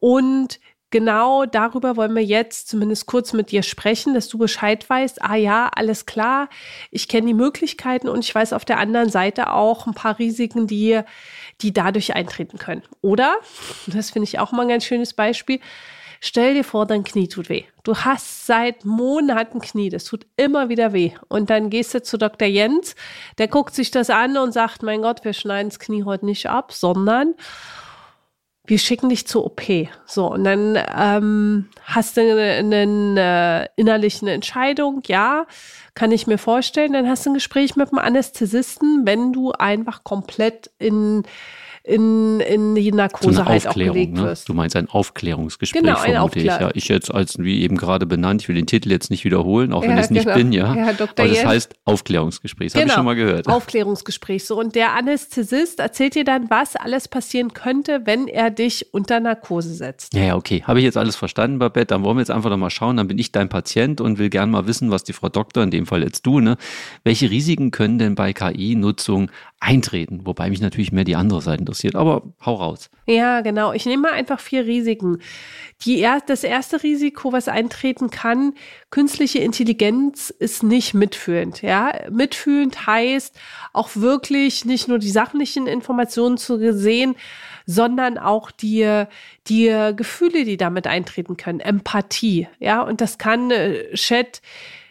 und 0.00 0.58
genau 0.90 1.44
darüber 1.44 1.96
wollen 1.96 2.14
wir 2.14 2.24
jetzt 2.24 2.68
zumindest 2.68 3.06
kurz 3.06 3.32
mit 3.32 3.50
dir 3.50 3.62
sprechen, 3.62 4.14
dass 4.14 4.28
du 4.28 4.38
Bescheid 4.38 4.88
weißt. 4.88 5.22
Ah 5.22 5.34
ja, 5.34 5.68
alles 5.74 6.06
klar. 6.06 6.48
Ich 6.90 7.08
kenne 7.08 7.26
die 7.26 7.34
Möglichkeiten 7.34 8.08
und 8.08 8.20
ich 8.20 8.32
weiß 8.32 8.52
auf 8.52 8.64
der 8.64 8.78
anderen 8.78 9.10
Seite 9.10 9.52
auch 9.52 9.86
ein 9.86 9.94
paar 9.94 10.18
Risiken, 10.18 10.66
die, 10.66 11.00
die 11.60 11.72
dadurch 11.72 12.14
eintreten 12.14 12.58
können. 12.58 12.82
Oder, 13.00 13.36
das 13.88 14.10
finde 14.10 14.24
ich 14.24 14.38
auch 14.38 14.52
mal 14.52 14.62
ein 14.62 14.68
ganz 14.68 14.84
schönes 14.84 15.12
Beispiel, 15.14 15.58
Stell 16.24 16.54
dir 16.54 16.62
vor, 16.62 16.86
dein 16.86 17.02
Knie 17.02 17.26
tut 17.26 17.48
weh. 17.48 17.64
Du 17.82 17.96
hast 17.96 18.46
seit 18.46 18.84
Monaten 18.84 19.60
Knie, 19.60 19.88
das 19.88 20.04
tut 20.04 20.24
immer 20.36 20.68
wieder 20.68 20.92
weh. 20.92 21.10
Und 21.26 21.50
dann 21.50 21.68
gehst 21.68 21.94
du 21.94 22.00
zu 22.00 22.16
Dr. 22.16 22.46
Jens, 22.46 22.94
der 23.38 23.48
guckt 23.48 23.74
sich 23.74 23.90
das 23.90 24.08
an 24.08 24.36
und 24.36 24.52
sagt, 24.52 24.84
mein 24.84 25.02
Gott, 25.02 25.24
wir 25.24 25.32
schneiden 25.32 25.70
das 25.70 25.80
Knie 25.80 26.04
heute 26.04 26.24
nicht 26.24 26.48
ab, 26.48 26.72
sondern 26.72 27.34
wir 28.72 28.78
schicken 28.78 29.10
dich 29.10 29.26
zur 29.26 29.44
OP. 29.44 29.60
So, 30.06 30.32
und 30.32 30.44
dann 30.44 30.78
ähm, 30.96 31.66
hast 31.84 32.16
du 32.16 32.22
eine, 32.22 32.52
eine, 32.52 33.68
innerliche 33.76 34.30
Entscheidung, 34.30 35.02
ja, 35.08 35.44
kann 35.94 36.10
ich 36.10 36.26
mir 36.26 36.38
vorstellen. 36.38 36.94
Dann 36.94 37.06
hast 37.06 37.26
du 37.26 37.30
ein 37.30 37.34
Gespräch 37.34 37.76
mit 37.76 37.90
dem 37.90 37.98
Anästhesisten, 37.98 39.02
wenn 39.04 39.34
du 39.34 39.52
einfach 39.52 40.04
komplett 40.04 40.70
in 40.78 41.24
in, 41.84 42.38
in 42.40 42.76
die 42.76 42.92
Narkose 42.92 43.32
so 43.32 43.44
halt 43.44 43.66
auch 43.66 43.74
gelegt 43.74 44.14
ne? 44.14 44.22
wirst. 44.22 44.48
Du 44.48 44.54
meinst 44.54 44.76
ein 44.76 44.88
Aufklärungsgespräch, 44.88 45.82
genau, 45.82 45.96
ein 45.96 46.12
vermute 46.12 46.22
Aufklär 46.22 46.44
ich. 46.44 46.60
Ja, 46.60 46.70
ich 46.74 46.88
jetzt 46.88 47.12
als, 47.12 47.38
wie 47.38 47.62
eben 47.62 47.76
gerade 47.76 48.06
benannt, 48.06 48.42
ich 48.42 48.48
will 48.48 48.54
den 48.54 48.66
Titel 48.66 48.90
jetzt 48.90 49.10
nicht 49.10 49.24
wiederholen, 49.24 49.72
auch 49.72 49.82
wenn 49.82 49.98
ich 49.98 50.04
es 50.04 50.10
nicht 50.10 50.24
genau. 50.24 50.36
bin, 50.36 50.52
ja. 50.52 50.74
ja 50.74 50.92
Dr. 50.92 51.24
Aber 51.24 51.28
das 51.28 51.44
heißt 51.44 51.74
Aufklärungsgespräch, 51.84 52.72
das 52.72 52.80
genau. 52.80 52.82
habe 52.82 52.88
ich 52.88 52.94
schon 52.94 53.04
mal 53.04 53.14
gehört. 53.16 53.48
Aufklärungsgespräch. 53.48 54.44
So, 54.44 54.58
und 54.58 54.76
der 54.76 54.94
Anästhesist 54.94 55.80
erzählt 55.80 56.14
dir 56.14 56.24
dann, 56.24 56.50
was 56.50 56.76
alles 56.76 57.08
passieren 57.08 57.52
könnte, 57.52 58.02
wenn 58.04 58.28
er 58.28 58.50
dich 58.62 58.92
unter 58.94 59.20
Narkose 59.20 59.74
setzt. 59.74 60.14
Ja, 60.14 60.22
ja, 60.22 60.36
okay. 60.36 60.62
Habe 60.64 60.78
ich 60.78 60.84
jetzt 60.84 60.96
alles 60.96 61.16
verstanden, 61.16 61.58
Babette? 61.58 61.86
Dann 61.86 62.04
wollen 62.04 62.16
wir 62.16 62.20
jetzt 62.20 62.30
einfach 62.30 62.50
noch 62.50 62.56
mal 62.56 62.70
schauen. 62.70 62.96
Dann 62.96 63.08
bin 63.08 63.18
ich 63.18 63.32
dein 63.32 63.48
Patient 63.48 64.00
und 64.00 64.18
will 64.18 64.30
gerne 64.30 64.52
mal 64.52 64.66
wissen, 64.66 64.90
was 64.90 65.04
die 65.04 65.12
Frau 65.12 65.28
Doktor, 65.28 65.62
in 65.62 65.70
dem 65.70 65.86
Fall 65.86 66.02
jetzt 66.02 66.24
du, 66.26 66.40
ne, 66.40 66.56
welche 67.04 67.30
Risiken 67.30 67.70
können 67.70 67.98
denn 67.98 68.14
bei 68.14 68.32
KI-Nutzung 68.32 69.30
eintreten? 69.62 70.26
Wobei 70.26 70.50
mich 70.50 70.60
natürlich 70.60 70.90
mehr 70.90 71.04
die 71.04 71.14
andere 71.14 71.40
Seite 71.40 71.60
interessiert, 71.60 71.94
aber 71.94 72.22
hau 72.44 72.54
raus. 72.56 72.90
Ja, 73.06 73.42
genau. 73.42 73.72
Ich 73.72 73.86
nehme 73.86 74.02
mal 74.02 74.12
einfach 74.12 74.40
vier 74.40 74.66
Risiken. 74.66 75.18
Die 75.84 76.00
er 76.00 76.20
das 76.20 76.42
erste 76.42 76.82
Risiko, 76.82 77.32
was 77.32 77.48
eintreten 77.48 78.10
kann, 78.10 78.54
künstliche 78.90 79.38
Intelligenz 79.38 80.30
ist 80.30 80.64
nicht 80.64 80.94
mitfühlend. 80.94 81.62
Ja, 81.62 81.92
mitfühlend 82.10 82.86
heißt 82.86 83.38
auch 83.72 83.90
wirklich 83.94 84.64
nicht 84.64 84.88
nur 84.88 84.98
die 84.98 85.10
sachlichen 85.10 85.66
Informationen 85.68 86.38
zu 86.38 86.72
sehen, 86.72 87.14
sondern 87.64 88.18
auch 88.18 88.50
die, 88.50 89.04
die 89.46 89.92
Gefühle, 89.96 90.44
die 90.44 90.56
damit 90.56 90.88
eintreten 90.88 91.36
können. 91.36 91.60
Empathie. 91.60 92.48
Ja, 92.58 92.82
und 92.82 93.00
das 93.00 93.18
kann 93.18 93.52
äh, 93.52 93.92
Chat 93.94 94.42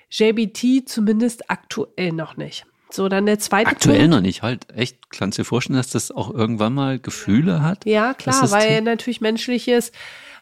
JBT 0.09 0.87
zumindest 0.87 1.49
aktuell 1.49 2.11
noch 2.11 2.37
nicht. 2.37 2.65
So, 2.93 3.09
dann 3.09 3.25
der 3.25 3.39
zweite 3.39 3.69
Aktuell 3.69 3.99
Punkt. 3.99 4.11
noch 4.11 4.21
nicht, 4.21 4.43
halt. 4.43 4.67
Echt, 4.75 5.11
kannst 5.11 5.37
du 5.37 5.41
dir 5.41 5.45
vorstellen, 5.45 5.77
dass 5.77 5.89
das 5.89 6.11
auch 6.11 6.33
irgendwann 6.33 6.73
mal 6.73 6.99
Gefühle 6.99 7.61
hat? 7.61 7.85
Ja, 7.85 8.13
klar, 8.13 8.51
weil 8.51 8.81
natürlich 8.81 9.21
menschliches 9.21 9.91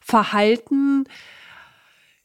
Verhalten 0.01 1.06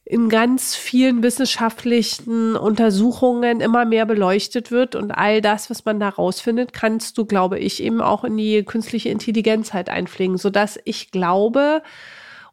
in 0.07 0.29
ganz 0.29 0.75
vielen 0.75 1.23
wissenschaftlichen 1.23 2.55
Untersuchungen 2.55 3.59
immer 3.59 3.85
mehr 3.85 4.05
beleuchtet 4.05 4.69
wird 4.69 4.95
und 4.95 5.11
all 5.11 5.41
das, 5.41 5.71
was 5.71 5.83
man 5.83 5.99
da 5.99 6.09
rausfindet, 6.09 6.73
kannst 6.73 7.17
du, 7.17 7.25
glaube 7.25 7.57
ich, 7.57 7.81
eben 7.81 8.01
auch 8.01 8.23
in 8.23 8.37
die 8.37 8.63
künstliche 8.63 9.09
Intelligenz 9.09 9.73
halt 9.73 9.89
einpflegen, 9.89 10.37
sodass 10.37 10.79
ich 10.85 11.09
glaube 11.09 11.81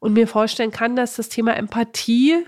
und 0.00 0.14
mir 0.14 0.26
vorstellen 0.26 0.70
kann, 0.70 0.96
dass 0.96 1.16
das 1.16 1.28
Thema 1.28 1.54
Empathie 1.54 2.46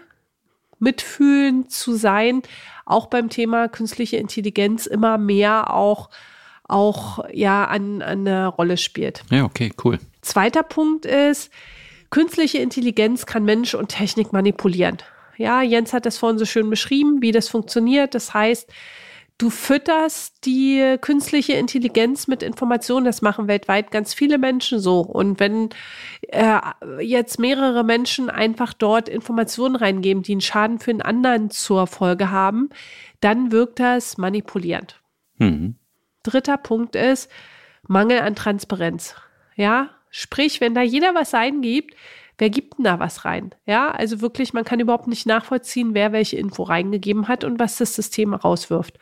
mitfühlen 0.79 1.69
zu 1.69 1.95
sein, 1.95 2.43
auch 2.85 3.07
beim 3.07 3.31
Thema 3.31 3.69
künstliche 3.69 4.17
Intelligenz 4.17 4.87
immer 4.87 5.19
mehr 5.19 5.73
auch 5.73 6.11
auch 6.67 7.23
ja 7.33 7.67
an, 7.67 8.01
an 8.01 8.21
eine 8.27 8.47
Rolle 8.47 8.77
spielt. 8.79 9.23
Ja, 9.31 9.45
okay, 9.45 9.71
cool. 9.85 9.99
Zweiter 10.23 10.63
Punkt 10.63 11.05
ist, 11.05 11.51
künstliche 12.09 12.59
Intelligenz 12.59 13.27
kann 13.27 13.45
Mensch 13.45 13.75
und 13.75 13.89
Technik 13.89 14.33
manipulieren. 14.33 14.99
Ja, 15.37 15.63
Jens 15.63 15.93
hat 15.93 16.07
das 16.07 16.17
vorhin 16.17 16.39
so 16.39 16.47
schön 16.47 16.71
beschrieben, 16.71 17.21
wie 17.21 17.33
das 17.33 17.49
funktioniert. 17.49 18.15
Das 18.15 18.33
heißt, 18.33 18.71
Du 19.37 19.51
fütterst 19.51 20.47
die 20.47 20.97
künstliche 21.01 21.55
Intelligenz 21.55 22.29
mit 22.29 22.43
Informationen. 22.43 23.05
Das 23.05 23.21
machen 23.21 23.49
weltweit 23.49 23.91
ganz 23.91 24.15
viele 24.15 24.39
Menschen 24.39 24.79
so. 24.79 25.01
Und 25.01 25.41
wenn 25.41 25.71
äh, 26.29 26.61
jetzt 27.01 27.41
mehrere 27.41 27.83
Menschen 27.83 28.31
einfach 28.31 28.73
dort 28.73 29.09
Informationen 29.09 29.75
reingeben, 29.75 30.23
die 30.23 30.33
einen 30.33 30.41
Schaden 30.41 30.79
für 30.79 30.93
einen 30.93 31.03
anderen 31.03 31.51
zur 31.51 31.89
Folge 31.89 32.31
haben, 32.31 32.71
dann 33.21 33.51
wirkt 33.51 33.81
das 33.81 34.19
manipulierend. 34.19 35.01
Mhm. 35.39 35.75
Dritter 36.23 36.57
Punkt 36.57 36.95
ist 36.95 37.29
Mangel 37.89 38.21
an 38.21 38.37
Transparenz. 38.37 39.17
Ja, 39.57 39.91
sprich, 40.11 40.61
wenn 40.61 40.75
da 40.75 40.83
jeder 40.83 41.13
was 41.17 41.35
eingibt, 41.35 41.95
wer 42.39 42.51
gibt 42.51 42.79
denn 42.79 42.85
da 42.85 42.99
was 42.99 43.25
rein? 43.25 43.55
Ja, 43.67 43.91
also 43.91 44.21
wirklich, 44.21 44.53
man 44.53 44.65
kann 44.65 44.81
überhaupt 44.81 45.07
nicht 45.07 45.27
nachvollziehen, 45.27 45.95
wer 45.95 46.13
welche 46.13 46.37
Info 46.37 46.63
reingegeben 46.63 47.29
hat 47.29 47.45
und 47.45 47.59
was 47.59 47.77
das 47.77 47.95
System 47.95 48.35
rauswirft. 48.35 48.99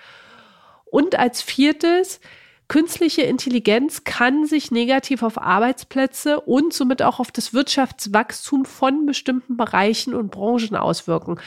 Und 0.85 1.19
als 1.19 1.41
viertes, 1.41 2.21
künstliche 2.69 3.23
Intelligenz 3.23 4.05
kann 4.05 4.47
sich 4.47 4.71
negativ 4.71 5.23
auf 5.23 5.37
Arbeitsplätze 5.37 6.41
und 6.41 6.73
somit 6.73 7.03
auch 7.03 7.21
auf 7.21 7.31
das 7.31 7.53
Wirtschaftswachstum 7.53 8.65
von 8.65 9.07
bestimmten 9.07 9.57
Bereichen 9.57 10.15
und 10.15 10.31
Branchen 10.31 10.77
auswirken. 10.77 11.39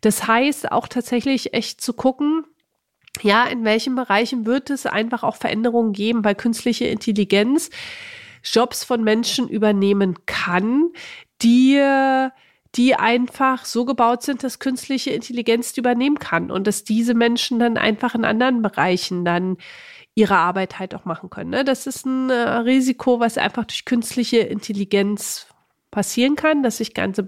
Das 0.00 0.26
heißt 0.26 0.72
auch 0.72 0.88
tatsächlich 0.88 1.54
echt 1.54 1.80
zu 1.80 1.92
gucken, 1.92 2.44
ja, 3.22 3.44
in 3.44 3.64
welchen 3.64 3.94
Bereichen 3.94 4.46
wird 4.46 4.70
es 4.70 4.86
einfach 4.86 5.22
auch 5.22 5.36
Veränderungen 5.36 5.92
geben, 5.92 6.24
weil 6.24 6.34
künstliche 6.34 6.86
Intelligenz 6.86 7.70
Jobs 8.42 8.84
von 8.84 9.04
Menschen 9.04 9.48
übernehmen 9.48 10.16
kann, 10.26 10.90
die 11.42 12.30
die 12.76 12.94
einfach 12.94 13.64
so 13.64 13.84
gebaut 13.84 14.22
sind, 14.22 14.44
dass 14.44 14.60
künstliche 14.60 15.10
Intelligenz 15.10 15.72
die 15.72 15.80
übernehmen 15.80 16.18
kann 16.18 16.50
und 16.50 16.66
dass 16.66 16.84
diese 16.84 17.14
Menschen 17.14 17.58
dann 17.58 17.76
einfach 17.76 18.14
in 18.14 18.24
anderen 18.24 18.62
Bereichen 18.62 19.24
dann 19.24 19.56
ihre 20.14 20.36
Arbeit 20.36 20.78
halt 20.78 20.94
auch 20.94 21.04
machen 21.04 21.30
können. 21.30 21.50
Ne? 21.50 21.64
Das 21.64 21.86
ist 21.86 22.06
ein 22.06 22.30
äh, 22.30 22.34
Risiko, 22.34 23.20
was 23.20 23.38
einfach 23.38 23.64
durch 23.64 23.84
künstliche 23.84 24.38
Intelligenz 24.38 25.46
passieren 25.90 26.36
kann, 26.36 26.62
dass 26.62 26.76
sich 26.76 26.94
ganze 26.94 27.24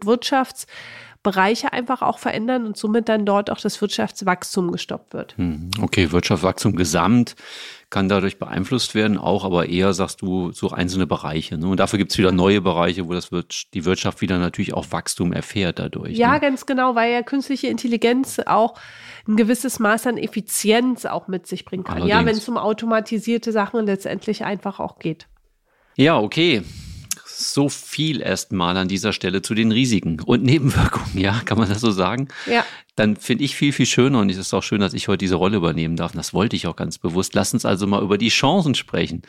Wirtschaftsbereiche 1.23 1.73
einfach 1.73 2.03
auch 2.03 2.19
verändern 2.19 2.67
und 2.67 2.77
somit 2.77 3.09
dann 3.09 3.25
dort 3.25 3.51
auch 3.51 3.61
das 3.61 3.81
Wirtschaftswachstum 3.81 4.73
gestoppt 4.73 5.15
wird. 5.15 5.37
Hm, 5.37 5.71
okay, 5.81 6.11
Wirtschaftswachstum 6.11 6.77
gesamt 6.77 7.37
kann 7.91 8.09
dadurch 8.09 8.39
beeinflusst 8.39 8.95
werden, 8.95 9.19
auch 9.19 9.45
aber 9.45 9.69
eher, 9.69 9.93
sagst 9.93 10.23
du, 10.23 10.51
so 10.53 10.71
einzelne 10.71 11.07
Bereiche. 11.07 11.59
Ne? 11.59 11.67
Und 11.67 11.79
dafür 11.79 11.99
gibt 11.99 12.13
es 12.13 12.19
wieder 12.19 12.33
neue 12.33 12.63
Bereiche, 12.63 13.07
wo 13.07 13.13
das 13.13 13.33
wird, 13.33 13.75
die 13.75 13.85
Wirtschaft 13.85 14.23
wieder 14.23 14.39
natürlich 14.39 14.73
auch 14.73 14.87
Wachstum 14.91 15.33
erfährt 15.33 15.79
dadurch. 15.79 16.17
Ja, 16.17 16.33
ne? 16.33 16.41
ganz 16.41 16.65
genau, 16.65 16.95
weil 16.95 17.13
ja 17.13 17.23
künstliche 17.23 17.67
Intelligenz 17.67 18.41
auch 18.47 18.79
ein 19.29 19.37
gewisses 19.37 19.79
Maß 19.79 20.07
an 20.07 20.17
Effizienz 20.17 21.05
auch 21.05 21.29
mit 21.29 21.47
sich 21.47 21.67
bringen 21.67 21.85
kann. 21.85 21.97
Allerdings. 21.97 22.19
Ja, 22.19 22.27
wenn 22.27 22.37
es 22.37 22.49
um 22.49 22.57
automatisierte 22.57 23.53
Sachen 23.53 23.85
letztendlich 23.85 24.43
einfach 24.45 24.81
auch 24.81 24.99
geht. 24.99 25.29
Ja, 25.97 26.19
okay 26.19 26.63
so 27.43 27.69
viel 27.69 28.21
erstmal 28.21 28.77
an 28.77 28.89
dieser 28.89 29.13
Stelle 29.13 29.43
zu 29.43 29.55
den 29.55 29.73
Risiken 29.73 30.21
und 30.21 30.43
Nebenwirkungen, 30.43 31.19
ja, 31.19 31.41
kann 31.45 31.59
man 31.59 31.69
das 31.69 31.81
so 31.81 31.91
sagen? 31.91 32.29
Ja. 32.47 32.65
Dann 32.95 33.17
finde 33.17 33.45
ich 33.45 33.57
viel, 33.57 33.73
viel 33.73 33.87
schöner 33.87 34.21
und 34.21 34.31
es 34.31 34.37
ist 34.37 34.53
auch 34.53 34.63
schön, 34.63 34.81
dass 34.81 34.93
ich 34.93 35.09
heute 35.09 35.19
diese 35.19 35.37
Rolle 35.37 35.57
übernehmen 35.57 35.97
darf. 35.97 36.13
das 36.13 36.35
wollte 36.35 36.57
ich 36.57 36.67
auch 36.67 36.77
ganz 36.77 36.99
bewusst. 36.99 37.35
Lass 37.35 37.55
uns 37.55 37.65
also 37.65 37.87
mal 37.87 38.03
über 38.03 38.19
die 38.19 38.29
Chancen 38.29 38.75
sprechen. 38.75 39.23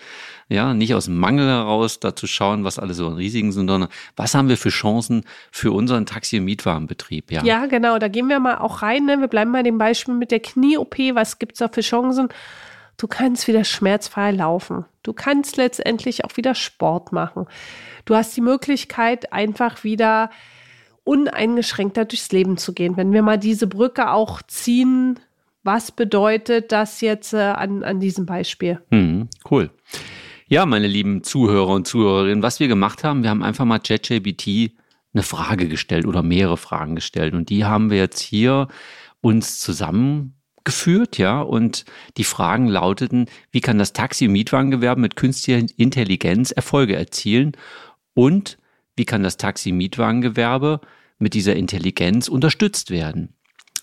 Ja, 0.50 0.74
nicht 0.74 0.94
aus 0.94 1.08
Mangel 1.08 1.48
heraus 1.48 2.02
dazu 2.02 2.28
schauen, 2.28 2.66
was 2.66 2.78
alle 2.78 2.94
so 2.94 3.08
an 3.08 3.14
Risiken 3.14 3.54
sind, 3.54 3.70
sondern 3.70 3.90
was 4.18 4.36
haben 4.36 4.50
wir 4.50 4.58
für 4.58 4.70
Chancen 4.70 5.24
für 5.52 5.72
unseren 5.72 6.06
Taxi- 6.06 6.40
und 6.40 6.46
Mietwagenbetrieb? 6.46 7.32
Ja. 7.32 7.44
ja, 7.46 7.66
genau. 7.68 8.00
Da 8.00 8.10
gehen 8.10 8.28
wir 8.28 8.40
mal 8.42 8.58
auch 8.58 8.82
rein. 8.82 9.06
Ne? 9.06 9.20
Wir 9.22 9.30
bleiben 9.30 9.54
bei 9.54 9.64
dem 9.64 9.78
Beispiel 9.78 10.14
mit 10.14 10.32
der 10.32 10.42
Knie-OP. 10.42 10.98
Was 11.14 11.40
gibt 11.40 11.54
es 11.54 11.60
da 11.60 11.70
für 11.70 11.82
Chancen? 11.82 12.28
Du 13.04 13.10
kannst 13.10 13.50
wieder 13.50 13.66
schmerzfrei 13.66 14.32
laufen. 14.32 14.86
Du 15.04 15.12
kannst 15.12 15.58
letztendlich 15.58 16.24
auch 16.24 16.38
wieder 16.38 16.56
Sport 16.56 17.12
machen. 17.12 17.48
Du 18.06 18.16
hast 18.16 18.34
die 18.38 18.40
Möglichkeit, 18.40 19.34
einfach 19.34 19.84
wieder 19.84 20.30
uneingeschränkter 21.04 22.06
durchs 22.06 22.32
Leben 22.32 22.56
zu 22.56 22.72
gehen. 22.72 22.96
Wenn 22.96 23.12
wir 23.12 23.22
mal 23.22 23.38
diese 23.38 23.68
Brücke 23.68 24.10
auch 24.10 24.42
ziehen, 24.44 25.20
was 25.64 25.92
bedeutet 25.92 26.72
das 26.72 27.02
jetzt 27.02 27.34
äh, 27.34 27.40
an, 27.40 27.84
an 27.84 28.00
diesem 28.00 28.26
Beispiel? 28.26 28.80
Hm, 28.90 29.28
cool. 29.52 29.70
Ja, 30.48 30.66
meine 30.66 30.88
lieben 30.88 31.24
Zuhörer 31.24 31.74
und 31.74 31.86
Zuhörerinnen, 31.86 32.42
was 32.42 32.62
wir 32.62 32.70
gemacht 32.70 33.04
haben, 33.04 33.22
wir 33.22 33.32
haben 33.32 33.44
einfach 33.44 33.66
mal 33.66 33.80
ChatGPT 33.80 34.78
eine 35.14 35.24
Frage 35.24 35.68
gestellt 35.68 36.06
oder 36.06 36.24
mehrere 36.24 36.56
Fragen 36.56 36.96
gestellt 36.96 37.34
und 37.34 37.50
die 37.50 37.66
haben 37.66 37.90
wir 37.90 37.98
jetzt 37.98 38.22
hier 38.22 38.70
uns 39.20 39.60
zusammengeführt, 40.64 41.18
ja, 41.18 41.42
und 41.42 41.86
die 42.18 42.24
Fragen 42.24 42.68
lauteten, 42.68 43.28
wie 43.52 43.62
kann 43.62 43.78
das 43.78 43.94
Taxi-Mietwagengewerbe 43.94 45.02
mit 45.02 45.16
künstlicher 45.16 45.66
Intelligenz 45.78 46.52
Erfolge 46.52 46.96
erzielen 46.96 47.54
und 48.14 48.58
wie 48.96 49.06
kann 49.06 49.24
das 49.24 49.38
Taxi-Mietwagengewerbe 49.38 50.82
mit 51.20 51.34
dieser 51.34 51.56
Intelligenz 51.56 52.28
unterstützt 52.28 52.92
werden? 52.92 53.36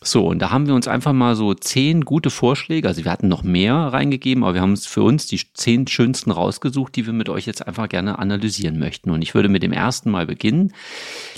So, 0.03 0.27
und 0.27 0.39
da 0.39 0.51
haben 0.51 0.67
wir 0.67 0.75
uns 0.75 0.89
einfach 0.89 1.13
mal 1.13 1.37
so 1.37 1.53
zehn 1.53 2.07
gute 2.07 2.31
Vorschläge, 2.31 2.89
also 2.89 3.05
wir 3.05 3.13
hatten 3.13 3.29
noch 3.29 3.43
mehr 3.43 3.75
reingegeben, 3.75 4.45
aber 4.45 4.55
wir 4.55 4.63
haben 4.63 4.71
uns 4.71 4.87
für 4.87 5.03
uns 5.03 5.27
die 5.27 5.41
zehn 5.53 5.87
schönsten 5.87 6.31
rausgesucht, 6.31 6.97
die 6.97 7.05
wir 7.05 7.13
mit 7.13 7.29
euch 7.29 7.45
jetzt 7.45 7.67
einfach 7.67 7.87
gerne 7.87 8.19
analysieren 8.19 8.79
möchten. 8.79 9.11
Und 9.11 9.21
ich 9.21 9.35
würde 9.35 9.51
mit 9.51 9.63
dem 9.63 9.73
ersten 9.73 10.11
Mal 10.11 10.27
beginnen. 10.27 10.73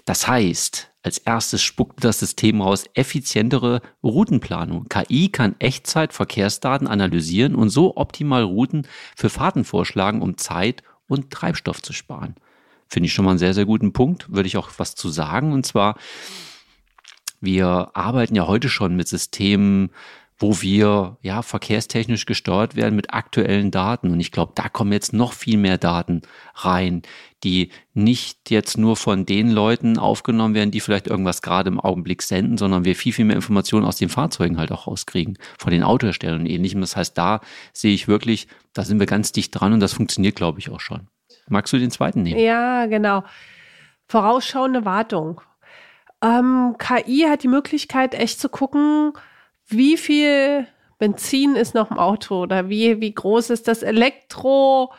Das 0.04 0.28
heißt, 0.28 0.91
als 1.02 1.18
erstes 1.18 1.62
spuckt 1.62 2.04
das 2.04 2.20
System 2.20 2.60
raus 2.60 2.84
effizientere 2.94 3.82
Routenplanung. 4.02 4.88
KI 4.88 5.30
kann 5.30 5.56
Echtzeit-Verkehrsdaten 5.58 6.86
analysieren 6.86 7.54
und 7.54 7.70
so 7.70 7.96
optimal 7.96 8.44
Routen 8.44 8.86
für 9.16 9.28
Fahrten 9.28 9.64
vorschlagen, 9.64 10.22
um 10.22 10.38
Zeit 10.38 10.82
und 11.08 11.30
Treibstoff 11.30 11.82
zu 11.82 11.92
sparen. 11.92 12.36
Finde 12.88 13.06
ich 13.06 13.12
schon 13.12 13.24
mal 13.24 13.32
einen 13.32 13.38
sehr, 13.38 13.54
sehr 13.54 13.64
guten 13.64 13.92
Punkt. 13.92 14.32
Würde 14.32 14.46
ich 14.46 14.56
auch 14.56 14.70
was 14.76 14.94
zu 14.94 15.08
sagen. 15.08 15.52
Und 15.52 15.66
zwar, 15.66 15.96
wir 17.40 17.90
arbeiten 17.94 18.36
ja 18.36 18.46
heute 18.46 18.68
schon 18.68 18.94
mit 18.94 19.08
Systemen, 19.08 19.90
wo 20.42 20.60
wir 20.60 21.18
ja 21.22 21.40
verkehrstechnisch 21.42 22.26
gesteuert 22.26 22.74
werden 22.74 22.96
mit 22.96 23.14
aktuellen 23.14 23.70
Daten. 23.70 24.10
Und 24.10 24.18
ich 24.18 24.32
glaube, 24.32 24.52
da 24.56 24.68
kommen 24.68 24.92
jetzt 24.92 25.12
noch 25.12 25.32
viel 25.32 25.56
mehr 25.56 25.78
Daten 25.78 26.22
rein, 26.56 27.02
die 27.44 27.70
nicht 27.94 28.50
jetzt 28.50 28.76
nur 28.76 28.96
von 28.96 29.24
den 29.24 29.50
Leuten 29.50 29.98
aufgenommen 29.98 30.54
werden, 30.54 30.72
die 30.72 30.80
vielleicht 30.80 31.06
irgendwas 31.06 31.42
gerade 31.42 31.68
im 31.68 31.78
Augenblick 31.78 32.22
senden, 32.22 32.58
sondern 32.58 32.84
wir 32.84 32.96
viel, 32.96 33.12
viel 33.12 33.24
mehr 33.24 33.36
Informationen 33.36 33.86
aus 33.86 33.96
den 33.96 34.08
Fahrzeugen 34.08 34.58
halt 34.58 34.72
auch 34.72 34.88
rauskriegen, 34.88 35.38
von 35.58 35.70
den 35.72 35.84
Autoherstellern 35.84 36.40
und 36.40 36.46
ähnlichem. 36.46 36.80
Das 36.80 36.96
heißt, 36.96 37.16
da 37.16 37.40
sehe 37.72 37.94
ich 37.94 38.08
wirklich, 38.08 38.48
da 38.74 38.82
sind 38.82 38.98
wir 38.98 39.06
ganz 39.06 39.30
dicht 39.30 39.52
dran 39.52 39.72
und 39.72 39.80
das 39.80 39.92
funktioniert, 39.92 40.34
glaube 40.34 40.58
ich, 40.58 40.70
auch 40.70 40.80
schon. 40.80 41.06
Magst 41.48 41.72
du 41.72 41.78
den 41.78 41.92
zweiten 41.92 42.22
nehmen? 42.22 42.40
Ja, 42.40 42.86
genau. 42.86 43.22
Vorausschauende 44.08 44.84
Wartung. 44.84 45.40
Ähm, 46.20 46.74
KI 46.78 47.26
hat 47.28 47.44
die 47.44 47.48
Möglichkeit, 47.48 48.14
echt 48.14 48.40
zu 48.40 48.48
gucken, 48.48 49.12
wie 49.68 49.96
viel 49.96 50.66
Benzin 50.98 51.56
ist 51.56 51.74
noch 51.74 51.90
im 51.90 51.98
Auto 51.98 52.42
oder 52.42 52.68
wie, 52.68 53.00
wie 53.00 53.12
groß 53.12 53.50
ist 53.50 53.66
das 53.68 53.82
Elektro, 53.82 54.92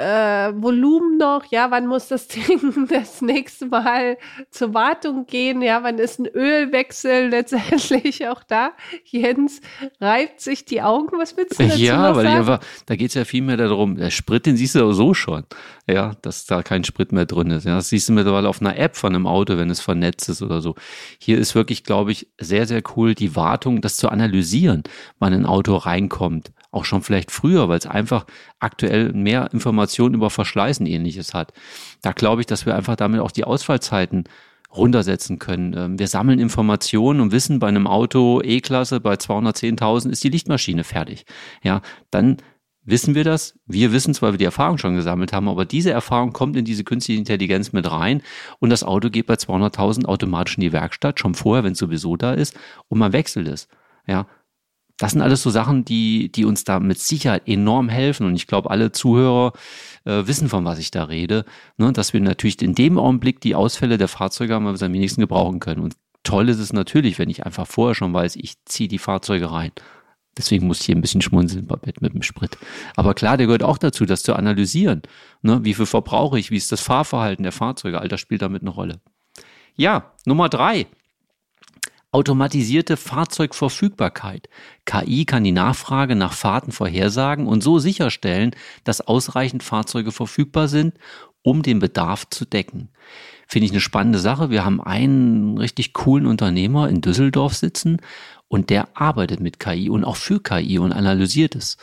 äh, 0.00 0.52
Volumen 0.54 1.18
noch, 1.18 1.44
ja, 1.50 1.70
wann 1.70 1.86
muss 1.86 2.08
das 2.08 2.26
Ding 2.26 2.86
das 2.88 3.20
nächste 3.20 3.66
Mal 3.66 4.16
zur 4.50 4.72
Wartung 4.72 5.26
gehen, 5.26 5.60
ja, 5.60 5.82
wann 5.82 5.98
ist 5.98 6.18
ein 6.18 6.26
Ölwechsel 6.26 7.28
letztendlich 7.28 8.26
auch 8.28 8.42
da? 8.42 8.72
Jens 9.04 9.60
reibt 10.00 10.40
sich 10.40 10.64
die 10.64 10.80
Augen, 10.80 11.18
was 11.18 11.36
willst 11.36 11.60
du 11.60 11.64
dazu 11.64 11.78
Ja, 11.78 12.16
weil? 12.16 12.26
Einfach, 12.26 12.60
da 12.86 12.96
geht 12.96 13.08
es 13.08 13.14
ja 13.14 13.24
viel 13.24 13.42
mehr 13.42 13.58
darum, 13.58 13.96
der 13.96 14.10
Sprit, 14.10 14.46
den 14.46 14.56
siehst 14.56 14.74
du 14.74 14.84
auch 14.84 14.92
so 14.92 15.12
schon, 15.12 15.44
ja, 15.86 16.14
dass 16.22 16.46
da 16.46 16.62
kein 16.62 16.82
Sprit 16.84 17.12
mehr 17.12 17.26
drin 17.26 17.50
ist. 17.50 17.66
Ja, 17.66 17.76
das 17.76 17.90
siehst 17.90 18.08
du 18.08 18.14
mittlerweile 18.14 18.48
auf 18.48 18.62
einer 18.62 18.78
App 18.78 18.96
von 18.96 19.14
einem 19.14 19.26
Auto, 19.26 19.58
wenn 19.58 19.68
es 19.68 19.80
vernetzt 19.80 20.28
ist 20.30 20.40
oder 20.40 20.62
so. 20.62 20.76
Hier 21.18 21.38
ist 21.38 21.54
wirklich, 21.54 21.84
glaube 21.84 22.12
ich, 22.12 22.28
sehr, 22.40 22.66
sehr 22.66 22.82
cool, 22.96 23.14
die 23.14 23.36
Wartung, 23.36 23.82
das 23.82 23.96
zu 23.96 24.08
analysieren, 24.08 24.82
wann 25.18 25.34
ein 25.34 25.44
Auto 25.46 25.76
reinkommt 25.76 26.52
auch 26.72 26.84
schon 26.84 27.02
vielleicht 27.02 27.30
früher, 27.30 27.68
weil 27.68 27.78
es 27.78 27.86
einfach 27.86 28.26
aktuell 28.60 29.12
mehr 29.12 29.52
Informationen 29.52 29.89
über 29.98 30.30
Verschleißen 30.30 30.86
ähnliches 30.86 31.34
hat. 31.34 31.52
Da 32.02 32.12
glaube 32.12 32.42
ich, 32.42 32.46
dass 32.46 32.66
wir 32.66 32.74
einfach 32.74 32.96
damit 32.96 33.20
auch 33.20 33.30
die 33.30 33.44
Ausfallzeiten 33.44 34.24
runtersetzen 34.74 35.38
können. 35.38 35.74
Ähm, 35.76 35.98
wir 35.98 36.06
sammeln 36.06 36.38
Informationen 36.38 37.20
und 37.20 37.32
wissen, 37.32 37.58
bei 37.58 37.68
einem 37.68 37.86
Auto 37.86 38.40
E-Klasse 38.42 39.00
bei 39.00 39.14
210.000 39.14 40.10
ist 40.10 40.22
die 40.22 40.28
Lichtmaschine 40.28 40.84
fertig. 40.84 41.24
Ja, 41.62 41.82
dann 42.10 42.38
wissen 42.84 43.14
wir 43.14 43.24
das. 43.24 43.58
Wir 43.66 43.92
wissen 43.92 44.12
es, 44.12 44.22
weil 44.22 44.32
wir 44.32 44.38
die 44.38 44.44
Erfahrung 44.44 44.78
schon 44.78 44.94
gesammelt 44.94 45.32
haben, 45.32 45.48
aber 45.48 45.64
diese 45.64 45.90
Erfahrung 45.90 46.32
kommt 46.32 46.56
in 46.56 46.64
diese 46.64 46.84
künstliche 46.84 47.18
Intelligenz 47.18 47.72
mit 47.72 47.90
rein 47.90 48.22
und 48.58 48.70
das 48.70 48.84
Auto 48.84 49.10
geht 49.10 49.26
bei 49.26 49.34
200.000 49.34 50.06
automatisch 50.06 50.56
in 50.56 50.62
die 50.62 50.72
Werkstatt, 50.72 51.20
schon 51.20 51.34
vorher, 51.34 51.64
wenn 51.64 51.72
es 51.72 51.78
sowieso 51.78 52.16
da 52.16 52.32
ist, 52.32 52.56
und 52.88 52.98
man 52.98 53.12
wechselt 53.12 53.48
es. 53.48 53.68
Ja, 54.06 54.26
das 55.00 55.12
sind 55.12 55.22
alles 55.22 55.42
so 55.42 55.48
Sachen, 55.48 55.86
die, 55.86 56.30
die 56.30 56.44
uns 56.44 56.64
da 56.64 56.78
mit 56.78 56.98
Sicherheit 56.98 57.48
enorm 57.48 57.88
helfen. 57.88 58.26
Und 58.26 58.36
ich 58.36 58.46
glaube, 58.46 58.70
alle 58.70 58.92
Zuhörer 58.92 59.54
äh, 60.04 60.26
wissen, 60.26 60.50
von 60.50 60.66
was 60.66 60.78
ich 60.78 60.90
da 60.90 61.04
rede, 61.04 61.46
ne? 61.78 61.90
dass 61.90 62.12
wir 62.12 62.20
natürlich 62.20 62.60
in 62.60 62.74
dem 62.74 62.98
Augenblick 62.98 63.40
die 63.40 63.54
Ausfälle 63.54 63.96
der 63.96 64.08
Fahrzeuge 64.08 64.54
am 64.54 64.66
wenigsten 64.66 65.22
gebrauchen 65.22 65.58
können. 65.58 65.80
Und 65.80 65.94
toll 66.22 66.50
ist 66.50 66.58
es 66.58 66.74
natürlich, 66.74 67.18
wenn 67.18 67.30
ich 67.30 67.46
einfach 67.46 67.66
vorher 67.66 67.94
schon 67.94 68.12
weiß, 68.12 68.36
ich 68.36 68.62
ziehe 68.66 68.90
die 68.90 68.98
Fahrzeuge 68.98 69.50
rein. 69.50 69.72
Deswegen 70.36 70.66
muss 70.66 70.80
ich 70.80 70.86
hier 70.86 70.96
ein 70.96 71.00
bisschen 71.00 71.22
schmunzeln 71.22 71.66
Babette, 71.66 72.02
mit 72.02 72.12
dem 72.12 72.22
Sprit. 72.22 72.58
Aber 72.94 73.14
klar, 73.14 73.38
der 73.38 73.46
gehört 73.46 73.62
auch 73.62 73.78
dazu, 73.78 74.04
das 74.04 74.22
zu 74.22 74.34
analysieren. 74.34 75.00
Ne? 75.40 75.60
Wie 75.64 75.72
viel 75.72 75.86
verbrauche 75.86 76.38
ich? 76.38 76.50
Wie 76.50 76.58
ist 76.58 76.72
das 76.72 76.82
Fahrverhalten 76.82 77.42
der 77.42 77.52
Fahrzeuge? 77.52 78.02
All 78.02 78.08
das 78.08 78.20
spielt 78.20 78.42
damit 78.42 78.60
eine 78.60 78.70
Rolle. 78.70 79.00
Ja, 79.76 80.12
Nummer 80.26 80.50
drei. 80.50 80.88
Automatisierte 82.12 82.96
Fahrzeugverfügbarkeit. 82.96 84.48
KI 84.84 85.24
kann 85.24 85.44
die 85.44 85.52
Nachfrage 85.52 86.16
nach 86.16 86.32
Fahrten 86.32 86.72
vorhersagen 86.72 87.46
und 87.46 87.62
so 87.62 87.78
sicherstellen, 87.78 88.50
dass 88.82 89.00
ausreichend 89.00 89.62
Fahrzeuge 89.62 90.10
verfügbar 90.10 90.66
sind, 90.66 90.94
um 91.42 91.62
den 91.62 91.78
Bedarf 91.78 92.28
zu 92.28 92.44
decken. 92.44 92.88
Finde 93.46 93.66
ich 93.66 93.70
eine 93.70 93.80
spannende 93.80 94.18
Sache. 94.18 94.50
Wir 94.50 94.64
haben 94.64 94.80
einen 94.80 95.56
richtig 95.56 95.92
coolen 95.92 96.26
Unternehmer 96.26 96.88
in 96.88 97.00
Düsseldorf 97.00 97.54
sitzen 97.54 97.98
und 98.48 98.70
der 98.70 98.88
arbeitet 98.94 99.38
mit 99.38 99.60
KI 99.60 99.88
und 99.88 100.04
auch 100.04 100.16
für 100.16 100.42
KI 100.42 100.78
und 100.78 100.92
analysiert 100.92 101.54
es. 101.54 101.76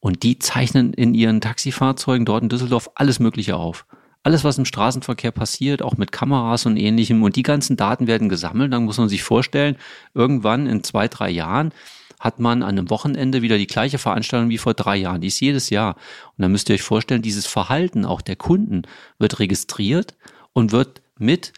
Und 0.00 0.22
die 0.22 0.38
zeichnen 0.38 0.92
in 0.92 1.14
ihren 1.14 1.40
Taxifahrzeugen 1.40 2.26
dort 2.26 2.42
in 2.42 2.48
Düsseldorf 2.50 2.90
alles 2.94 3.20
Mögliche 3.20 3.56
auf 3.56 3.86
alles, 4.22 4.44
was 4.44 4.58
im 4.58 4.64
Straßenverkehr 4.64 5.32
passiert, 5.32 5.82
auch 5.82 5.96
mit 5.96 6.12
Kameras 6.12 6.66
und 6.66 6.76
ähnlichem. 6.76 7.22
Und 7.22 7.36
die 7.36 7.42
ganzen 7.42 7.76
Daten 7.76 8.06
werden 8.06 8.28
gesammelt. 8.28 8.72
Dann 8.72 8.84
muss 8.84 8.98
man 8.98 9.08
sich 9.08 9.22
vorstellen, 9.22 9.76
irgendwann 10.14 10.66
in 10.66 10.84
zwei, 10.84 11.08
drei 11.08 11.30
Jahren 11.30 11.72
hat 12.20 12.38
man 12.38 12.62
an 12.62 12.78
einem 12.78 12.88
Wochenende 12.88 13.42
wieder 13.42 13.58
die 13.58 13.66
gleiche 13.66 13.98
Veranstaltung 13.98 14.48
wie 14.48 14.58
vor 14.58 14.74
drei 14.74 14.96
Jahren. 14.96 15.20
Die 15.20 15.26
ist 15.26 15.40
jedes 15.40 15.70
Jahr. 15.70 15.96
Und 16.36 16.42
dann 16.42 16.52
müsst 16.52 16.68
ihr 16.68 16.74
euch 16.74 16.82
vorstellen, 16.82 17.20
dieses 17.20 17.46
Verhalten 17.46 18.04
auch 18.04 18.20
der 18.20 18.36
Kunden 18.36 18.82
wird 19.18 19.40
registriert 19.40 20.14
und 20.52 20.70
wird 20.70 21.02
mit 21.18 21.52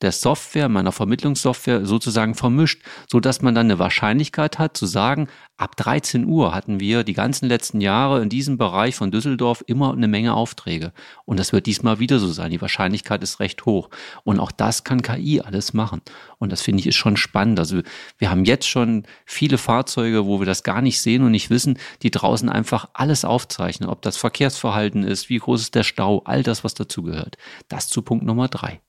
der 0.00 0.12
Software, 0.12 0.68
meiner 0.68 0.92
Vermittlungssoftware 0.92 1.84
sozusagen 1.84 2.34
vermischt, 2.34 2.82
so 3.10 3.20
dass 3.20 3.42
man 3.42 3.54
dann 3.54 3.66
eine 3.66 3.78
Wahrscheinlichkeit 3.78 4.58
hat 4.58 4.76
zu 4.76 4.86
sagen, 4.86 5.28
ab 5.56 5.76
13 5.76 6.24
Uhr 6.24 6.54
hatten 6.54 6.78
wir 6.78 7.02
die 7.02 7.14
ganzen 7.14 7.48
letzten 7.48 7.80
Jahre 7.80 8.22
in 8.22 8.28
diesem 8.28 8.58
Bereich 8.58 8.94
von 8.94 9.10
Düsseldorf 9.10 9.64
immer 9.66 9.92
eine 9.92 10.06
Menge 10.06 10.34
Aufträge. 10.34 10.92
Und 11.24 11.40
das 11.40 11.52
wird 11.52 11.66
diesmal 11.66 11.98
wieder 11.98 12.20
so 12.20 12.28
sein. 12.28 12.52
Die 12.52 12.60
Wahrscheinlichkeit 12.60 13.22
ist 13.22 13.40
recht 13.40 13.66
hoch. 13.66 13.90
Und 14.22 14.38
auch 14.38 14.52
das 14.52 14.84
kann 14.84 15.02
KI 15.02 15.40
alles 15.40 15.74
machen. 15.74 16.00
Und 16.38 16.52
das 16.52 16.62
finde 16.62 16.80
ich 16.80 16.86
ist 16.86 16.94
schon 16.94 17.16
spannend. 17.16 17.58
Also 17.58 17.80
wir 18.18 18.30
haben 18.30 18.44
jetzt 18.44 18.68
schon 18.68 19.04
viele 19.26 19.58
Fahrzeuge, 19.58 20.26
wo 20.26 20.40
wir 20.40 20.46
das 20.46 20.62
gar 20.62 20.80
nicht 20.80 21.00
sehen 21.00 21.24
und 21.24 21.32
nicht 21.32 21.50
wissen, 21.50 21.78
die 22.02 22.12
draußen 22.12 22.48
einfach 22.48 22.88
alles 22.92 23.24
aufzeichnen. 23.24 23.88
Ob 23.88 24.02
das 24.02 24.16
Verkehrsverhalten 24.16 25.02
ist, 25.02 25.28
wie 25.28 25.38
groß 25.38 25.60
ist 25.62 25.74
der 25.74 25.82
Stau, 25.82 26.22
all 26.24 26.44
das, 26.44 26.62
was 26.62 26.74
dazugehört. 26.74 27.36
Das 27.68 27.88
zu 27.88 28.02
Punkt 28.02 28.24
Nummer 28.24 28.46
drei. 28.46 28.80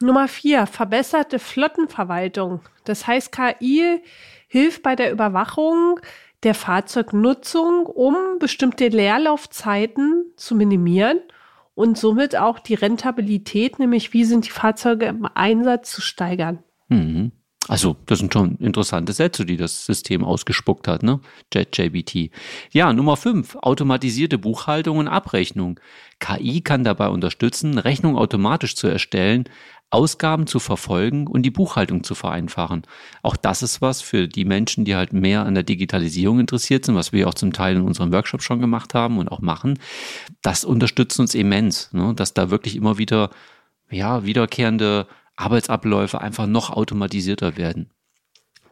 Nummer 0.00 0.28
vier, 0.28 0.66
verbesserte 0.66 1.38
Flottenverwaltung. 1.38 2.60
Das 2.84 3.06
heißt, 3.06 3.32
KI 3.32 4.02
hilft 4.48 4.82
bei 4.82 4.96
der 4.96 5.10
Überwachung 5.10 6.00
der 6.42 6.54
Fahrzeugnutzung, 6.54 7.86
um 7.86 8.14
bestimmte 8.38 8.88
Leerlaufzeiten 8.88 10.32
zu 10.36 10.54
minimieren 10.54 11.20
und 11.74 11.98
somit 11.98 12.36
auch 12.36 12.58
die 12.58 12.74
Rentabilität, 12.74 13.78
nämlich 13.78 14.12
wie 14.12 14.24
sind 14.24 14.46
die 14.46 14.50
Fahrzeuge 14.50 15.06
im 15.06 15.28
Einsatz 15.34 15.92
zu 15.92 16.02
steigern. 16.02 16.62
Mhm. 16.88 17.32
Also, 17.68 17.96
das 18.06 18.20
sind 18.20 18.32
schon 18.32 18.56
interessante 18.56 19.12
Sätze, 19.12 19.44
die 19.44 19.56
das 19.56 19.86
System 19.86 20.24
ausgespuckt 20.24 20.86
hat, 20.86 21.02
ne? 21.02 21.20
JetJBT. 21.52 22.30
Ja, 22.72 22.92
Nummer 22.92 23.16
fünf: 23.16 23.56
automatisierte 23.56 24.38
Buchhaltung 24.38 24.98
und 24.98 25.08
Abrechnung. 25.08 25.80
KI 26.20 26.60
kann 26.60 26.84
dabei 26.84 27.08
unterstützen, 27.08 27.78
Rechnungen 27.78 28.16
automatisch 28.16 28.76
zu 28.76 28.86
erstellen, 28.86 29.48
Ausgaben 29.90 30.46
zu 30.46 30.58
verfolgen 30.58 31.26
und 31.26 31.42
die 31.42 31.50
Buchhaltung 31.50 32.02
zu 32.02 32.14
vereinfachen. 32.14 32.82
Auch 33.22 33.36
das 33.36 33.62
ist 33.62 33.80
was 33.80 34.00
für 34.00 34.26
die 34.26 34.44
Menschen, 34.44 34.84
die 34.84 34.96
halt 34.96 35.12
mehr 35.12 35.46
an 35.46 35.54
der 35.54 35.62
Digitalisierung 35.62 36.40
interessiert 36.40 36.84
sind, 36.84 36.96
was 36.96 37.12
wir 37.12 37.28
auch 37.28 37.34
zum 37.34 37.52
Teil 37.52 37.76
in 37.76 37.82
unserem 37.82 38.12
Workshop 38.12 38.42
schon 38.42 38.60
gemacht 38.60 38.94
haben 38.94 39.18
und 39.18 39.28
auch 39.28 39.40
machen. 39.40 39.78
Das 40.42 40.64
unterstützt 40.64 41.20
uns 41.20 41.34
immens, 41.34 41.92
ne? 41.92 42.14
dass 42.14 42.34
da 42.34 42.50
wirklich 42.50 42.74
immer 42.74 42.98
wieder 42.98 43.30
ja, 43.88 44.24
wiederkehrende 44.24 45.06
Arbeitsabläufe 45.36 46.20
einfach 46.20 46.46
noch 46.46 46.70
automatisierter 46.70 47.56
werden. 47.56 47.90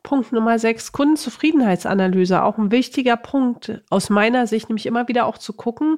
Punkt 0.03 0.33
Nummer 0.33 0.59
sechs, 0.59 0.93
Kundenzufriedenheitsanalyse. 0.93 2.43
Auch 2.43 2.59
ein 2.59 2.71
wichtiger 2.71 3.17
Punkt 3.17 3.83
aus 3.89 4.11
meiner 4.11 4.47
Sicht, 4.47 4.69
nämlich 4.69 4.87
immer 4.87 5.09
wieder 5.09 5.27
auch 5.27 5.39
zu 5.39 5.55
gucken, 5.55 5.97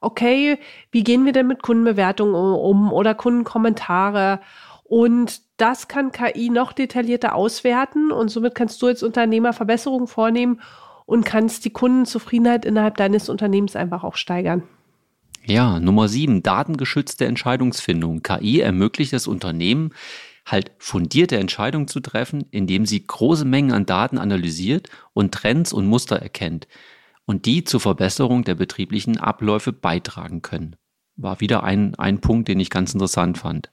okay, 0.00 0.58
wie 0.90 1.04
gehen 1.04 1.24
wir 1.24 1.32
denn 1.32 1.46
mit 1.46 1.62
Kundenbewertungen 1.62 2.34
um 2.34 2.92
oder 2.92 3.14
Kundenkommentare? 3.14 4.40
Und 4.84 5.42
das 5.56 5.88
kann 5.88 6.12
KI 6.12 6.50
noch 6.50 6.72
detaillierter 6.72 7.34
auswerten 7.34 8.12
und 8.12 8.28
somit 8.28 8.54
kannst 8.54 8.80
du 8.82 8.86
als 8.86 9.02
Unternehmer 9.02 9.52
Verbesserungen 9.52 10.06
vornehmen 10.06 10.60
und 11.06 11.24
kannst 11.24 11.64
die 11.64 11.72
Kundenzufriedenheit 11.72 12.64
innerhalb 12.64 12.96
deines 12.96 13.28
Unternehmens 13.28 13.76
einfach 13.76 14.04
auch 14.04 14.16
steigern. 14.16 14.62
Ja, 15.46 15.78
Nummer 15.78 16.08
sieben, 16.08 16.42
datengeschützte 16.42 17.26
Entscheidungsfindung. 17.26 18.22
KI 18.22 18.60
ermöglicht 18.60 19.12
das 19.12 19.26
Unternehmen, 19.26 19.92
halt 20.46 20.72
fundierte 20.78 21.36
Entscheidungen 21.36 21.86
zu 21.86 22.00
treffen, 22.00 22.46
indem 22.50 22.86
sie 22.86 23.06
große 23.06 23.44
Mengen 23.44 23.72
an 23.72 23.86
Daten 23.86 24.18
analysiert 24.18 24.88
und 25.12 25.34
Trends 25.34 25.72
und 25.72 25.86
Muster 25.86 26.16
erkennt 26.16 26.66
und 27.26 27.46
die 27.46 27.64
zur 27.64 27.80
Verbesserung 27.80 28.44
der 28.44 28.54
betrieblichen 28.54 29.18
Abläufe 29.18 29.72
beitragen 29.72 30.42
können. 30.42 30.76
War 31.16 31.40
wieder 31.40 31.62
ein, 31.62 31.94
ein 31.96 32.20
Punkt, 32.20 32.48
den 32.48 32.60
ich 32.60 32.70
ganz 32.70 32.92
interessant 32.94 33.38
fand. 33.38 33.70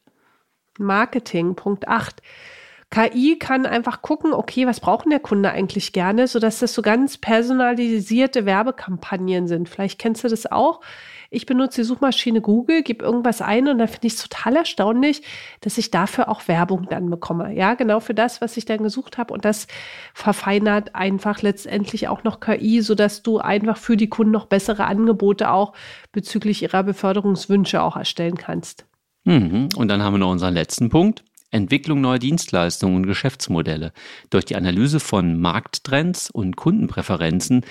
Marketing, 0.77 1.55
Punkt 1.55 1.87
8. 1.87 2.21
KI 2.89 3.39
kann 3.39 3.65
einfach 3.65 4.01
gucken, 4.01 4.33
okay, 4.33 4.67
was 4.67 4.81
braucht 4.81 5.09
der 5.09 5.21
Kunde 5.21 5.51
eigentlich 5.51 5.93
gerne, 5.93 6.27
sodass 6.27 6.59
das 6.59 6.73
so 6.73 6.81
ganz 6.81 7.17
personalisierte 7.17 8.45
Werbekampagnen 8.45 9.47
sind. 9.47 9.69
Vielleicht 9.69 9.97
kennst 9.97 10.25
du 10.25 10.27
das 10.27 10.51
auch. 10.51 10.81
Ich 11.33 11.45
benutze 11.45 11.81
die 11.81 11.85
Suchmaschine 11.85 12.41
Google, 12.41 12.83
gebe 12.83 13.05
irgendwas 13.05 13.41
ein 13.41 13.69
und 13.69 13.77
dann 13.77 13.87
finde 13.87 14.07
ich 14.07 14.13
es 14.15 14.21
total 14.21 14.57
erstaunlich, 14.57 15.23
dass 15.61 15.77
ich 15.77 15.89
dafür 15.89 16.27
auch 16.27 16.49
Werbung 16.49 16.87
dann 16.89 17.09
bekomme. 17.09 17.55
Ja, 17.55 17.73
genau 17.75 18.01
für 18.01 18.13
das, 18.13 18.41
was 18.41 18.57
ich 18.57 18.65
dann 18.65 18.83
gesucht 18.83 19.17
habe. 19.17 19.33
Und 19.33 19.45
das 19.45 19.67
verfeinert 20.13 20.93
einfach 20.93 21.41
letztendlich 21.41 22.09
auch 22.09 22.25
noch 22.25 22.41
KI, 22.41 22.81
sodass 22.81 23.23
du 23.23 23.37
einfach 23.37 23.77
für 23.77 23.95
die 23.95 24.09
Kunden 24.09 24.33
noch 24.33 24.47
bessere 24.47 24.83
Angebote 24.83 25.51
auch 25.51 25.71
bezüglich 26.11 26.63
ihrer 26.63 26.83
Beförderungswünsche 26.83 27.81
auch 27.81 27.95
erstellen 27.95 28.35
kannst. 28.35 28.85
Mhm. 29.23 29.69
Und 29.77 29.87
dann 29.87 30.03
haben 30.03 30.15
wir 30.15 30.19
noch 30.19 30.31
unseren 30.31 30.53
letzten 30.53 30.89
Punkt. 30.89 31.23
Entwicklung 31.49 32.01
neuer 32.01 32.19
Dienstleistungen 32.19 32.97
und 32.97 33.07
Geschäftsmodelle. 33.07 33.93
Durch 34.29 34.43
die 34.43 34.57
Analyse 34.57 34.99
von 34.99 35.39
Markttrends 35.39 36.29
und 36.29 36.57
Kundenpräferenzen 36.57 37.63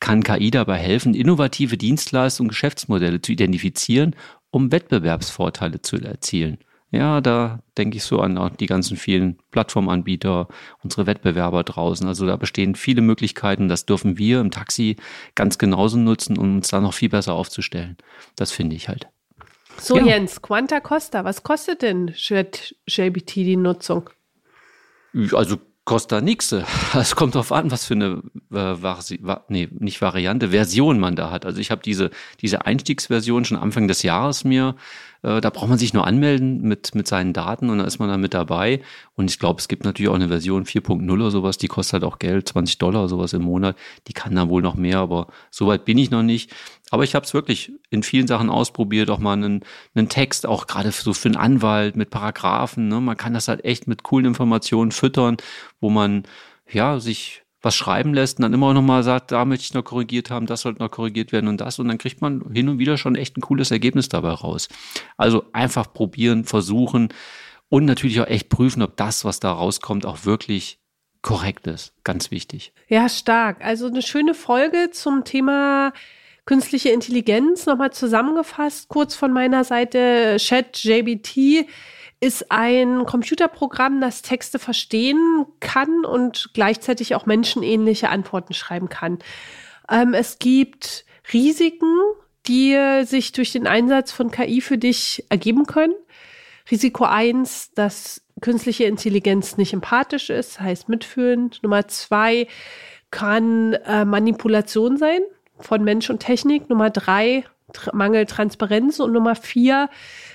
kann 0.00 0.22
KI 0.22 0.50
dabei 0.50 0.78
helfen, 0.78 1.14
innovative 1.14 1.76
Dienstleistungen 1.76 2.48
und 2.48 2.52
Geschäftsmodelle 2.52 3.20
zu 3.22 3.32
identifizieren, 3.32 4.16
um 4.50 4.72
Wettbewerbsvorteile 4.72 5.82
zu 5.82 5.96
erzielen. 5.96 6.58
Ja, 6.92 7.20
da 7.20 7.60
denke 7.78 7.98
ich 7.98 8.02
so 8.02 8.20
an 8.20 8.56
die 8.58 8.66
ganzen 8.66 8.96
vielen 8.96 9.38
Plattformanbieter, 9.52 10.48
unsere 10.82 11.06
Wettbewerber 11.06 11.62
draußen. 11.62 12.08
Also 12.08 12.26
da 12.26 12.34
bestehen 12.34 12.74
viele 12.74 13.00
Möglichkeiten. 13.00 13.68
Das 13.68 13.86
dürfen 13.86 14.18
wir 14.18 14.40
im 14.40 14.50
Taxi 14.50 14.96
ganz 15.36 15.58
genauso 15.58 15.98
nutzen, 15.98 16.36
um 16.36 16.56
uns 16.56 16.68
da 16.68 16.80
noch 16.80 16.94
viel 16.94 17.08
besser 17.08 17.34
aufzustellen. 17.34 17.96
Das 18.34 18.50
finde 18.50 18.74
ich 18.74 18.88
halt. 18.88 19.06
So, 19.78 19.98
ja. 19.98 20.04
Jens, 20.04 20.42
Quanta 20.42 20.80
Costa, 20.80 21.24
was 21.24 21.44
kostet 21.44 21.82
denn 21.82 22.08
JBT 22.08 23.36
die 23.36 23.56
Nutzung? 23.56 24.10
Also 25.32 25.58
kostet 25.84 26.24
nichts. 26.24 26.54
Es 26.94 27.16
kommt 27.16 27.34
darauf 27.34 27.52
an, 27.52 27.70
was 27.70 27.84
für 27.84 27.94
eine 27.94 28.22
äh, 28.52 28.82
Vari 28.82 29.20
nee, 29.48 29.68
nicht 29.72 30.00
Variante, 30.00 30.48
Version 30.48 30.98
man 30.98 31.16
da 31.16 31.30
hat. 31.30 31.46
Also 31.46 31.60
ich 31.60 31.70
habe 31.70 31.82
diese, 31.82 32.10
diese 32.40 32.66
Einstiegsversion 32.66 33.44
schon 33.44 33.58
Anfang 33.58 33.88
des 33.88 34.02
Jahres 34.02 34.44
mir 34.44 34.76
äh, 35.22 35.40
da 35.40 35.50
braucht 35.50 35.68
man 35.68 35.78
sich 35.78 35.92
nur 35.92 36.06
anmelden 36.06 36.62
mit, 36.62 36.94
mit 36.94 37.06
seinen 37.06 37.32
Daten 37.32 37.68
und 37.70 37.78
dann 37.78 37.86
ist 37.86 37.98
man 37.98 38.08
da 38.08 38.16
mit 38.16 38.34
dabei. 38.34 38.80
Und 39.14 39.30
ich 39.30 39.38
glaube, 39.38 39.60
es 39.60 39.68
gibt 39.68 39.84
natürlich 39.84 40.08
auch 40.08 40.14
eine 40.14 40.28
Version 40.28 40.64
4.0 40.64 41.12
oder 41.12 41.30
sowas, 41.30 41.58
die 41.58 41.68
kostet 41.68 41.94
halt 41.94 42.04
auch 42.04 42.18
Geld, 42.18 42.48
20 42.48 42.78
Dollar 42.78 43.00
oder 43.02 43.08
sowas 43.08 43.32
im 43.32 43.42
Monat. 43.42 43.76
Die 44.06 44.12
kann 44.12 44.34
dann 44.34 44.48
wohl 44.48 44.62
noch 44.62 44.76
mehr, 44.76 44.98
aber 44.98 45.28
soweit 45.50 45.84
bin 45.84 45.98
ich 45.98 46.10
noch 46.10 46.22
nicht. 46.22 46.52
Aber 46.90 47.04
ich 47.04 47.14
habe 47.14 47.24
es 47.24 47.32
wirklich 47.32 47.72
in 47.88 48.02
vielen 48.02 48.26
Sachen 48.26 48.50
ausprobiert, 48.50 49.10
auch 49.10 49.18
mal 49.18 49.34
einen, 49.34 49.64
einen 49.94 50.08
Text, 50.08 50.46
auch 50.46 50.66
gerade 50.66 50.90
so 50.90 51.12
für 51.12 51.28
einen 51.28 51.36
Anwalt 51.36 51.96
mit 51.96 52.10
Paragraphen. 52.10 52.88
Ne? 52.88 53.00
Man 53.00 53.16
kann 53.16 53.32
das 53.32 53.48
halt 53.48 53.64
echt 53.64 53.86
mit 53.86 54.02
coolen 54.02 54.26
Informationen 54.26 54.90
füttern, 54.90 55.36
wo 55.80 55.88
man 55.88 56.24
ja 56.70 57.00
sich 57.00 57.42
was 57.62 57.74
schreiben 57.74 58.14
lässt 58.14 58.38
und 58.38 58.42
dann 58.42 58.54
immer 58.54 58.72
noch 58.72 58.82
mal 58.82 59.02
sagt, 59.02 59.32
da 59.32 59.44
möchte 59.44 59.64
ich 59.64 59.74
noch 59.74 59.84
korrigiert 59.84 60.30
haben, 60.30 60.46
das 60.46 60.62
sollte 60.62 60.82
noch 60.82 60.90
korrigiert 60.90 61.30
werden 61.30 61.48
und 61.48 61.60
das 61.60 61.78
und 61.78 61.88
dann 61.88 61.98
kriegt 61.98 62.22
man 62.22 62.42
hin 62.52 62.68
und 62.68 62.78
wieder 62.78 62.96
schon 62.96 63.16
echt 63.16 63.36
ein 63.36 63.42
cooles 63.42 63.70
Ergebnis 63.70 64.08
dabei 64.08 64.30
raus. 64.30 64.68
Also 65.16 65.44
einfach 65.52 65.92
probieren, 65.92 66.44
versuchen 66.44 67.12
und 67.68 67.84
natürlich 67.84 68.20
auch 68.20 68.26
echt 68.26 68.48
prüfen, 68.48 68.82
ob 68.82 68.96
das, 68.96 69.24
was 69.24 69.40
da 69.40 69.52
rauskommt, 69.52 70.06
auch 70.06 70.24
wirklich 70.24 70.78
korrekt 71.22 71.66
ist. 71.66 71.92
Ganz 72.02 72.30
wichtig. 72.30 72.72
Ja, 72.88 73.08
stark. 73.10 73.62
Also 73.62 73.88
eine 73.88 74.00
schöne 74.00 74.32
Folge 74.32 74.90
zum 74.90 75.24
Thema 75.24 75.92
künstliche 76.44 76.90
Intelligenz. 76.90 77.66
Nochmal 77.66 77.92
zusammengefasst, 77.92 78.88
kurz 78.88 79.14
von 79.14 79.32
meiner 79.32 79.64
Seite, 79.64 80.36
ChatJBT 80.38 81.66
ist 82.20 82.52
ein 82.52 83.06
Computerprogramm, 83.06 84.00
das 84.00 84.22
Texte 84.22 84.58
verstehen 84.58 85.46
kann 85.60 86.04
und 86.04 86.50
gleichzeitig 86.52 87.14
auch 87.14 87.24
menschenähnliche 87.24 88.10
Antworten 88.10 88.52
schreiben 88.52 88.90
kann. 88.90 89.18
Ähm, 89.90 90.12
es 90.12 90.38
gibt 90.38 91.06
Risiken, 91.32 91.94
die 92.46 93.02
sich 93.04 93.32
durch 93.32 93.52
den 93.52 93.66
Einsatz 93.66 94.12
von 94.12 94.30
KI 94.30 94.60
für 94.60 94.76
dich 94.76 95.24
ergeben 95.30 95.66
können. 95.66 95.94
Risiko 96.70 97.04
eins, 97.04 97.72
dass 97.74 98.22
künstliche 98.40 98.84
Intelligenz 98.84 99.56
nicht 99.56 99.72
empathisch 99.72 100.30
ist, 100.30 100.60
heißt 100.60 100.88
mitfühlend. 100.88 101.62
Nummer 101.62 101.88
zwei 101.88 102.48
kann 103.10 103.74
äh, 103.74 104.04
Manipulation 104.04 104.96
sein 104.96 105.20
von 105.60 105.84
Mensch 105.84 106.10
und 106.10 106.20
Technik. 106.20 106.68
Nummer 106.68 106.90
drei, 106.90 107.44
Mangel 107.92 108.26
Transparenz. 108.26 109.00
Und 109.00 109.12
Nummer 109.12 109.34
vier 109.34 109.88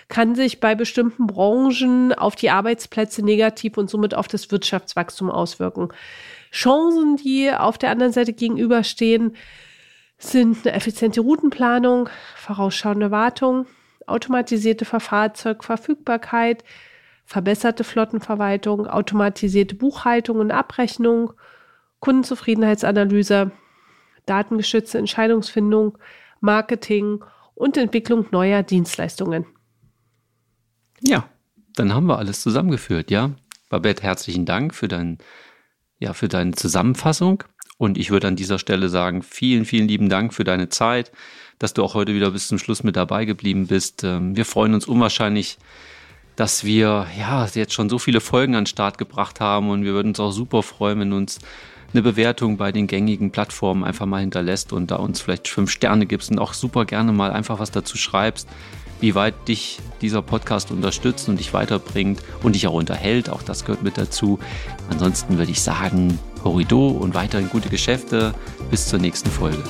kann 0.07 0.35
sich 0.35 0.59
bei 0.59 0.75
bestimmten 0.75 1.27
Branchen 1.27 2.13
auf 2.13 2.35
die 2.35 2.49
Arbeitsplätze 2.49 3.23
negativ 3.23 3.77
und 3.77 3.89
somit 3.89 4.13
auf 4.13 4.27
das 4.27 4.51
Wirtschaftswachstum 4.51 5.29
auswirken. 5.31 5.89
Chancen, 6.51 7.17
die 7.17 7.51
auf 7.51 7.77
der 7.77 7.91
anderen 7.91 8.13
Seite 8.13 8.33
gegenüberstehen, 8.33 9.35
sind 10.17 10.65
eine 10.65 10.75
effiziente 10.75 11.21
Routenplanung, 11.21 12.09
vorausschauende 12.35 13.11
Wartung, 13.11 13.65
automatisierte 14.07 14.85
Fahrzeugverfügbarkeit, 14.85 16.63
verbesserte 17.25 17.83
Flottenverwaltung, 17.83 18.87
automatisierte 18.87 19.75
Buchhaltung 19.75 20.37
und 20.37 20.51
Abrechnung, 20.51 21.33
Kundenzufriedenheitsanalyse, 21.99 23.51
datengeschützte 24.25 24.97
Entscheidungsfindung, 24.97 25.97
Marketing 26.41 27.23
und 27.53 27.77
Entwicklung 27.77 28.25
neuer 28.31 28.63
Dienstleistungen. 28.63 29.45
Ja, 31.01 31.29
dann 31.75 31.93
haben 31.93 32.07
wir 32.07 32.17
alles 32.17 32.41
zusammengeführt, 32.41 33.11
ja. 33.11 33.31
Babette, 33.69 34.03
herzlichen 34.03 34.45
Dank 34.45 34.73
für, 34.73 34.87
dein, 34.87 35.17
ja, 35.99 36.13
für 36.13 36.27
deine 36.27 36.53
Zusammenfassung. 36.53 37.43
Und 37.77 37.97
ich 37.97 38.09
würde 38.09 38.27
an 38.27 38.35
dieser 38.35 38.59
Stelle 38.59 38.89
sagen, 38.89 39.21
vielen, 39.21 39.65
vielen 39.65 39.87
lieben 39.87 40.07
Dank 40.07 40.33
für 40.33 40.43
deine 40.43 40.69
Zeit, 40.69 41.11
dass 41.59 41.73
du 41.73 41.83
auch 41.83 41.93
heute 41.93 42.13
wieder 42.13 42.31
bis 42.31 42.47
zum 42.47 42.57
Schluss 42.57 42.83
mit 42.83 42.95
dabei 42.95 43.25
geblieben 43.25 43.67
bist. 43.67 44.03
Ähm, 44.03 44.35
wir 44.37 44.45
freuen 44.45 44.73
uns 44.73 44.87
unwahrscheinlich, 44.87 45.57
dass 46.35 46.63
wir 46.63 47.07
ja 47.17 47.45
jetzt 47.53 47.73
schon 47.73 47.89
so 47.89 47.99
viele 47.99 48.21
Folgen 48.21 48.55
an 48.55 48.61
den 48.61 48.67
Start 48.67 48.97
gebracht 48.97 49.39
haben 49.39 49.69
und 49.69 49.83
wir 49.83 49.93
würden 49.93 50.09
uns 50.09 50.19
auch 50.19 50.31
super 50.31 50.63
freuen, 50.63 50.99
wenn 50.99 51.09
du 51.09 51.17
uns 51.17 51.39
eine 51.95 52.01
Bewertung 52.01 52.57
bei 52.57 52.73
den 52.73 52.87
gängigen 52.87 53.31
Plattformen 53.31 53.85
einfach 53.85 54.05
mal 54.05 54.19
hinterlässt 54.19 54.73
und 54.73 54.91
da 54.91 54.97
uns 54.97 55.21
vielleicht 55.21 55.47
fünf 55.47 55.71
Sterne 55.71 56.05
gibst 56.05 56.29
und 56.29 56.39
auch 56.39 56.53
super 56.53 56.83
gerne 56.83 57.13
mal 57.13 57.31
einfach 57.31 57.59
was 57.59 57.71
dazu 57.71 57.97
schreibst, 57.97 58.49
wie 58.99 59.15
weit 59.15 59.47
dich 59.47 59.79
dieser 60.01 60.21
Podcast 60.21 60.71
unterstützt 60.71 61.29
und 61.29 61.39
dich 61.39 61.53
weiterbringt 61.53 62.21
und 62.43 62.55
dich 62.55 62.67
auch 62.67 62.73
unterhält. 62.73 63.29
Auch 63.29 63.43
das 63.43 63.63
gehört 63.63 63.81
mit 63.81 63.97
dazu. 63.97 64.39
Ansonsten 64.89 65.37
würde 65.37 65.51
ich 65.51 65.61
sagen, 65.61 66.19
Horido 66.43 66.89
und 66.89 67.13
weiterhin 67.13 67.49
gute 67.49 67.69
Geschäfte. 67.69 68.33
Bis 68.69 68.87
zur 68.87 68.99
nächsten 68.99 69.29
Folge. 69.29 69.63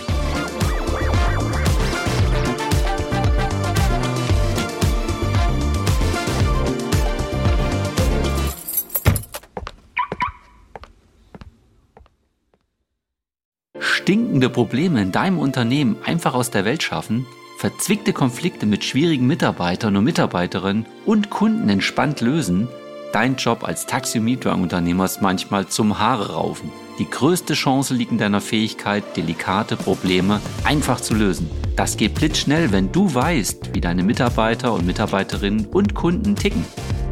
Stinkende 14.05 14.49
Probleme 14.49 15.01
in 15.01 15.11
deinem 15.11 15.39
Unternehmen 15.39 15.95
einfach 16.05 16.35
aus 16.35 16.51
der 16.51 16.63
Welt 16.63 16.83
schaffen, 16.83 17.25
verzwickte 17.57 18.13
Konflikte 18.13 18.67
mit 18.67 18.83
schwierigen 18.83 19.25
Mitarbeitern 19.25 19.97
und 19.97 20.03
Mitarbeiterinnen 20.03 20.85
und 21.07 21.31
Kunden 21.31 21.69
entspannt 21.69 22.21
lösen, 22.21 22.67
dein 23.13 23.35
Job 23.35 23.63
als 23.63 23.87
Taxi- 23.87 24.19
und 24.19 24.25
Mietwagenunternehmer 24.25 25.05
ist 25.05 25.23
manchmal 25.23 25.65
zum 25.65 25.97
Haare 25.97 26.33
raufen. 26.33 26.71
Die 26.99 27.09
größte 27.09 27.55
Chance 27.55 27.95
liegt 27.95 28.11
in 28.11 28.19
deiner 28.19 28.41
Fähigkeit, 28.41 29.03
delikate 29.17 29.75
Probleme 29.75 30.39
einfach 30.63 31.01
zu 31.01 31.15
lösen. 31.15 31.49
Das 31.75 31.97
geht 31.97 32.13
blitzschnell, 32.13 32.71
wenn 32.71 32.91
du 32.91 33.11
weißt, 33.11 33.73
wie 33.73 33.81
deine 33.81 34.03
Mitarbeiter 34.03 34.71
und 34.71 34.85
Mitarbeiterinnen 34.85 35.65
und 35.65 35.95
Kunden 35.95 36.35
ticken. 36.35 36.63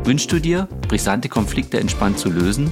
Wünschst 0.03 0.31
du 0.31 0.37
dir, 0.37 0.67
brisante 0.87 1.27
Konflikte 1.27 1.79
entspannt 1.79 2.19
zu 2.19 2.29
lösen? 2.29 2.71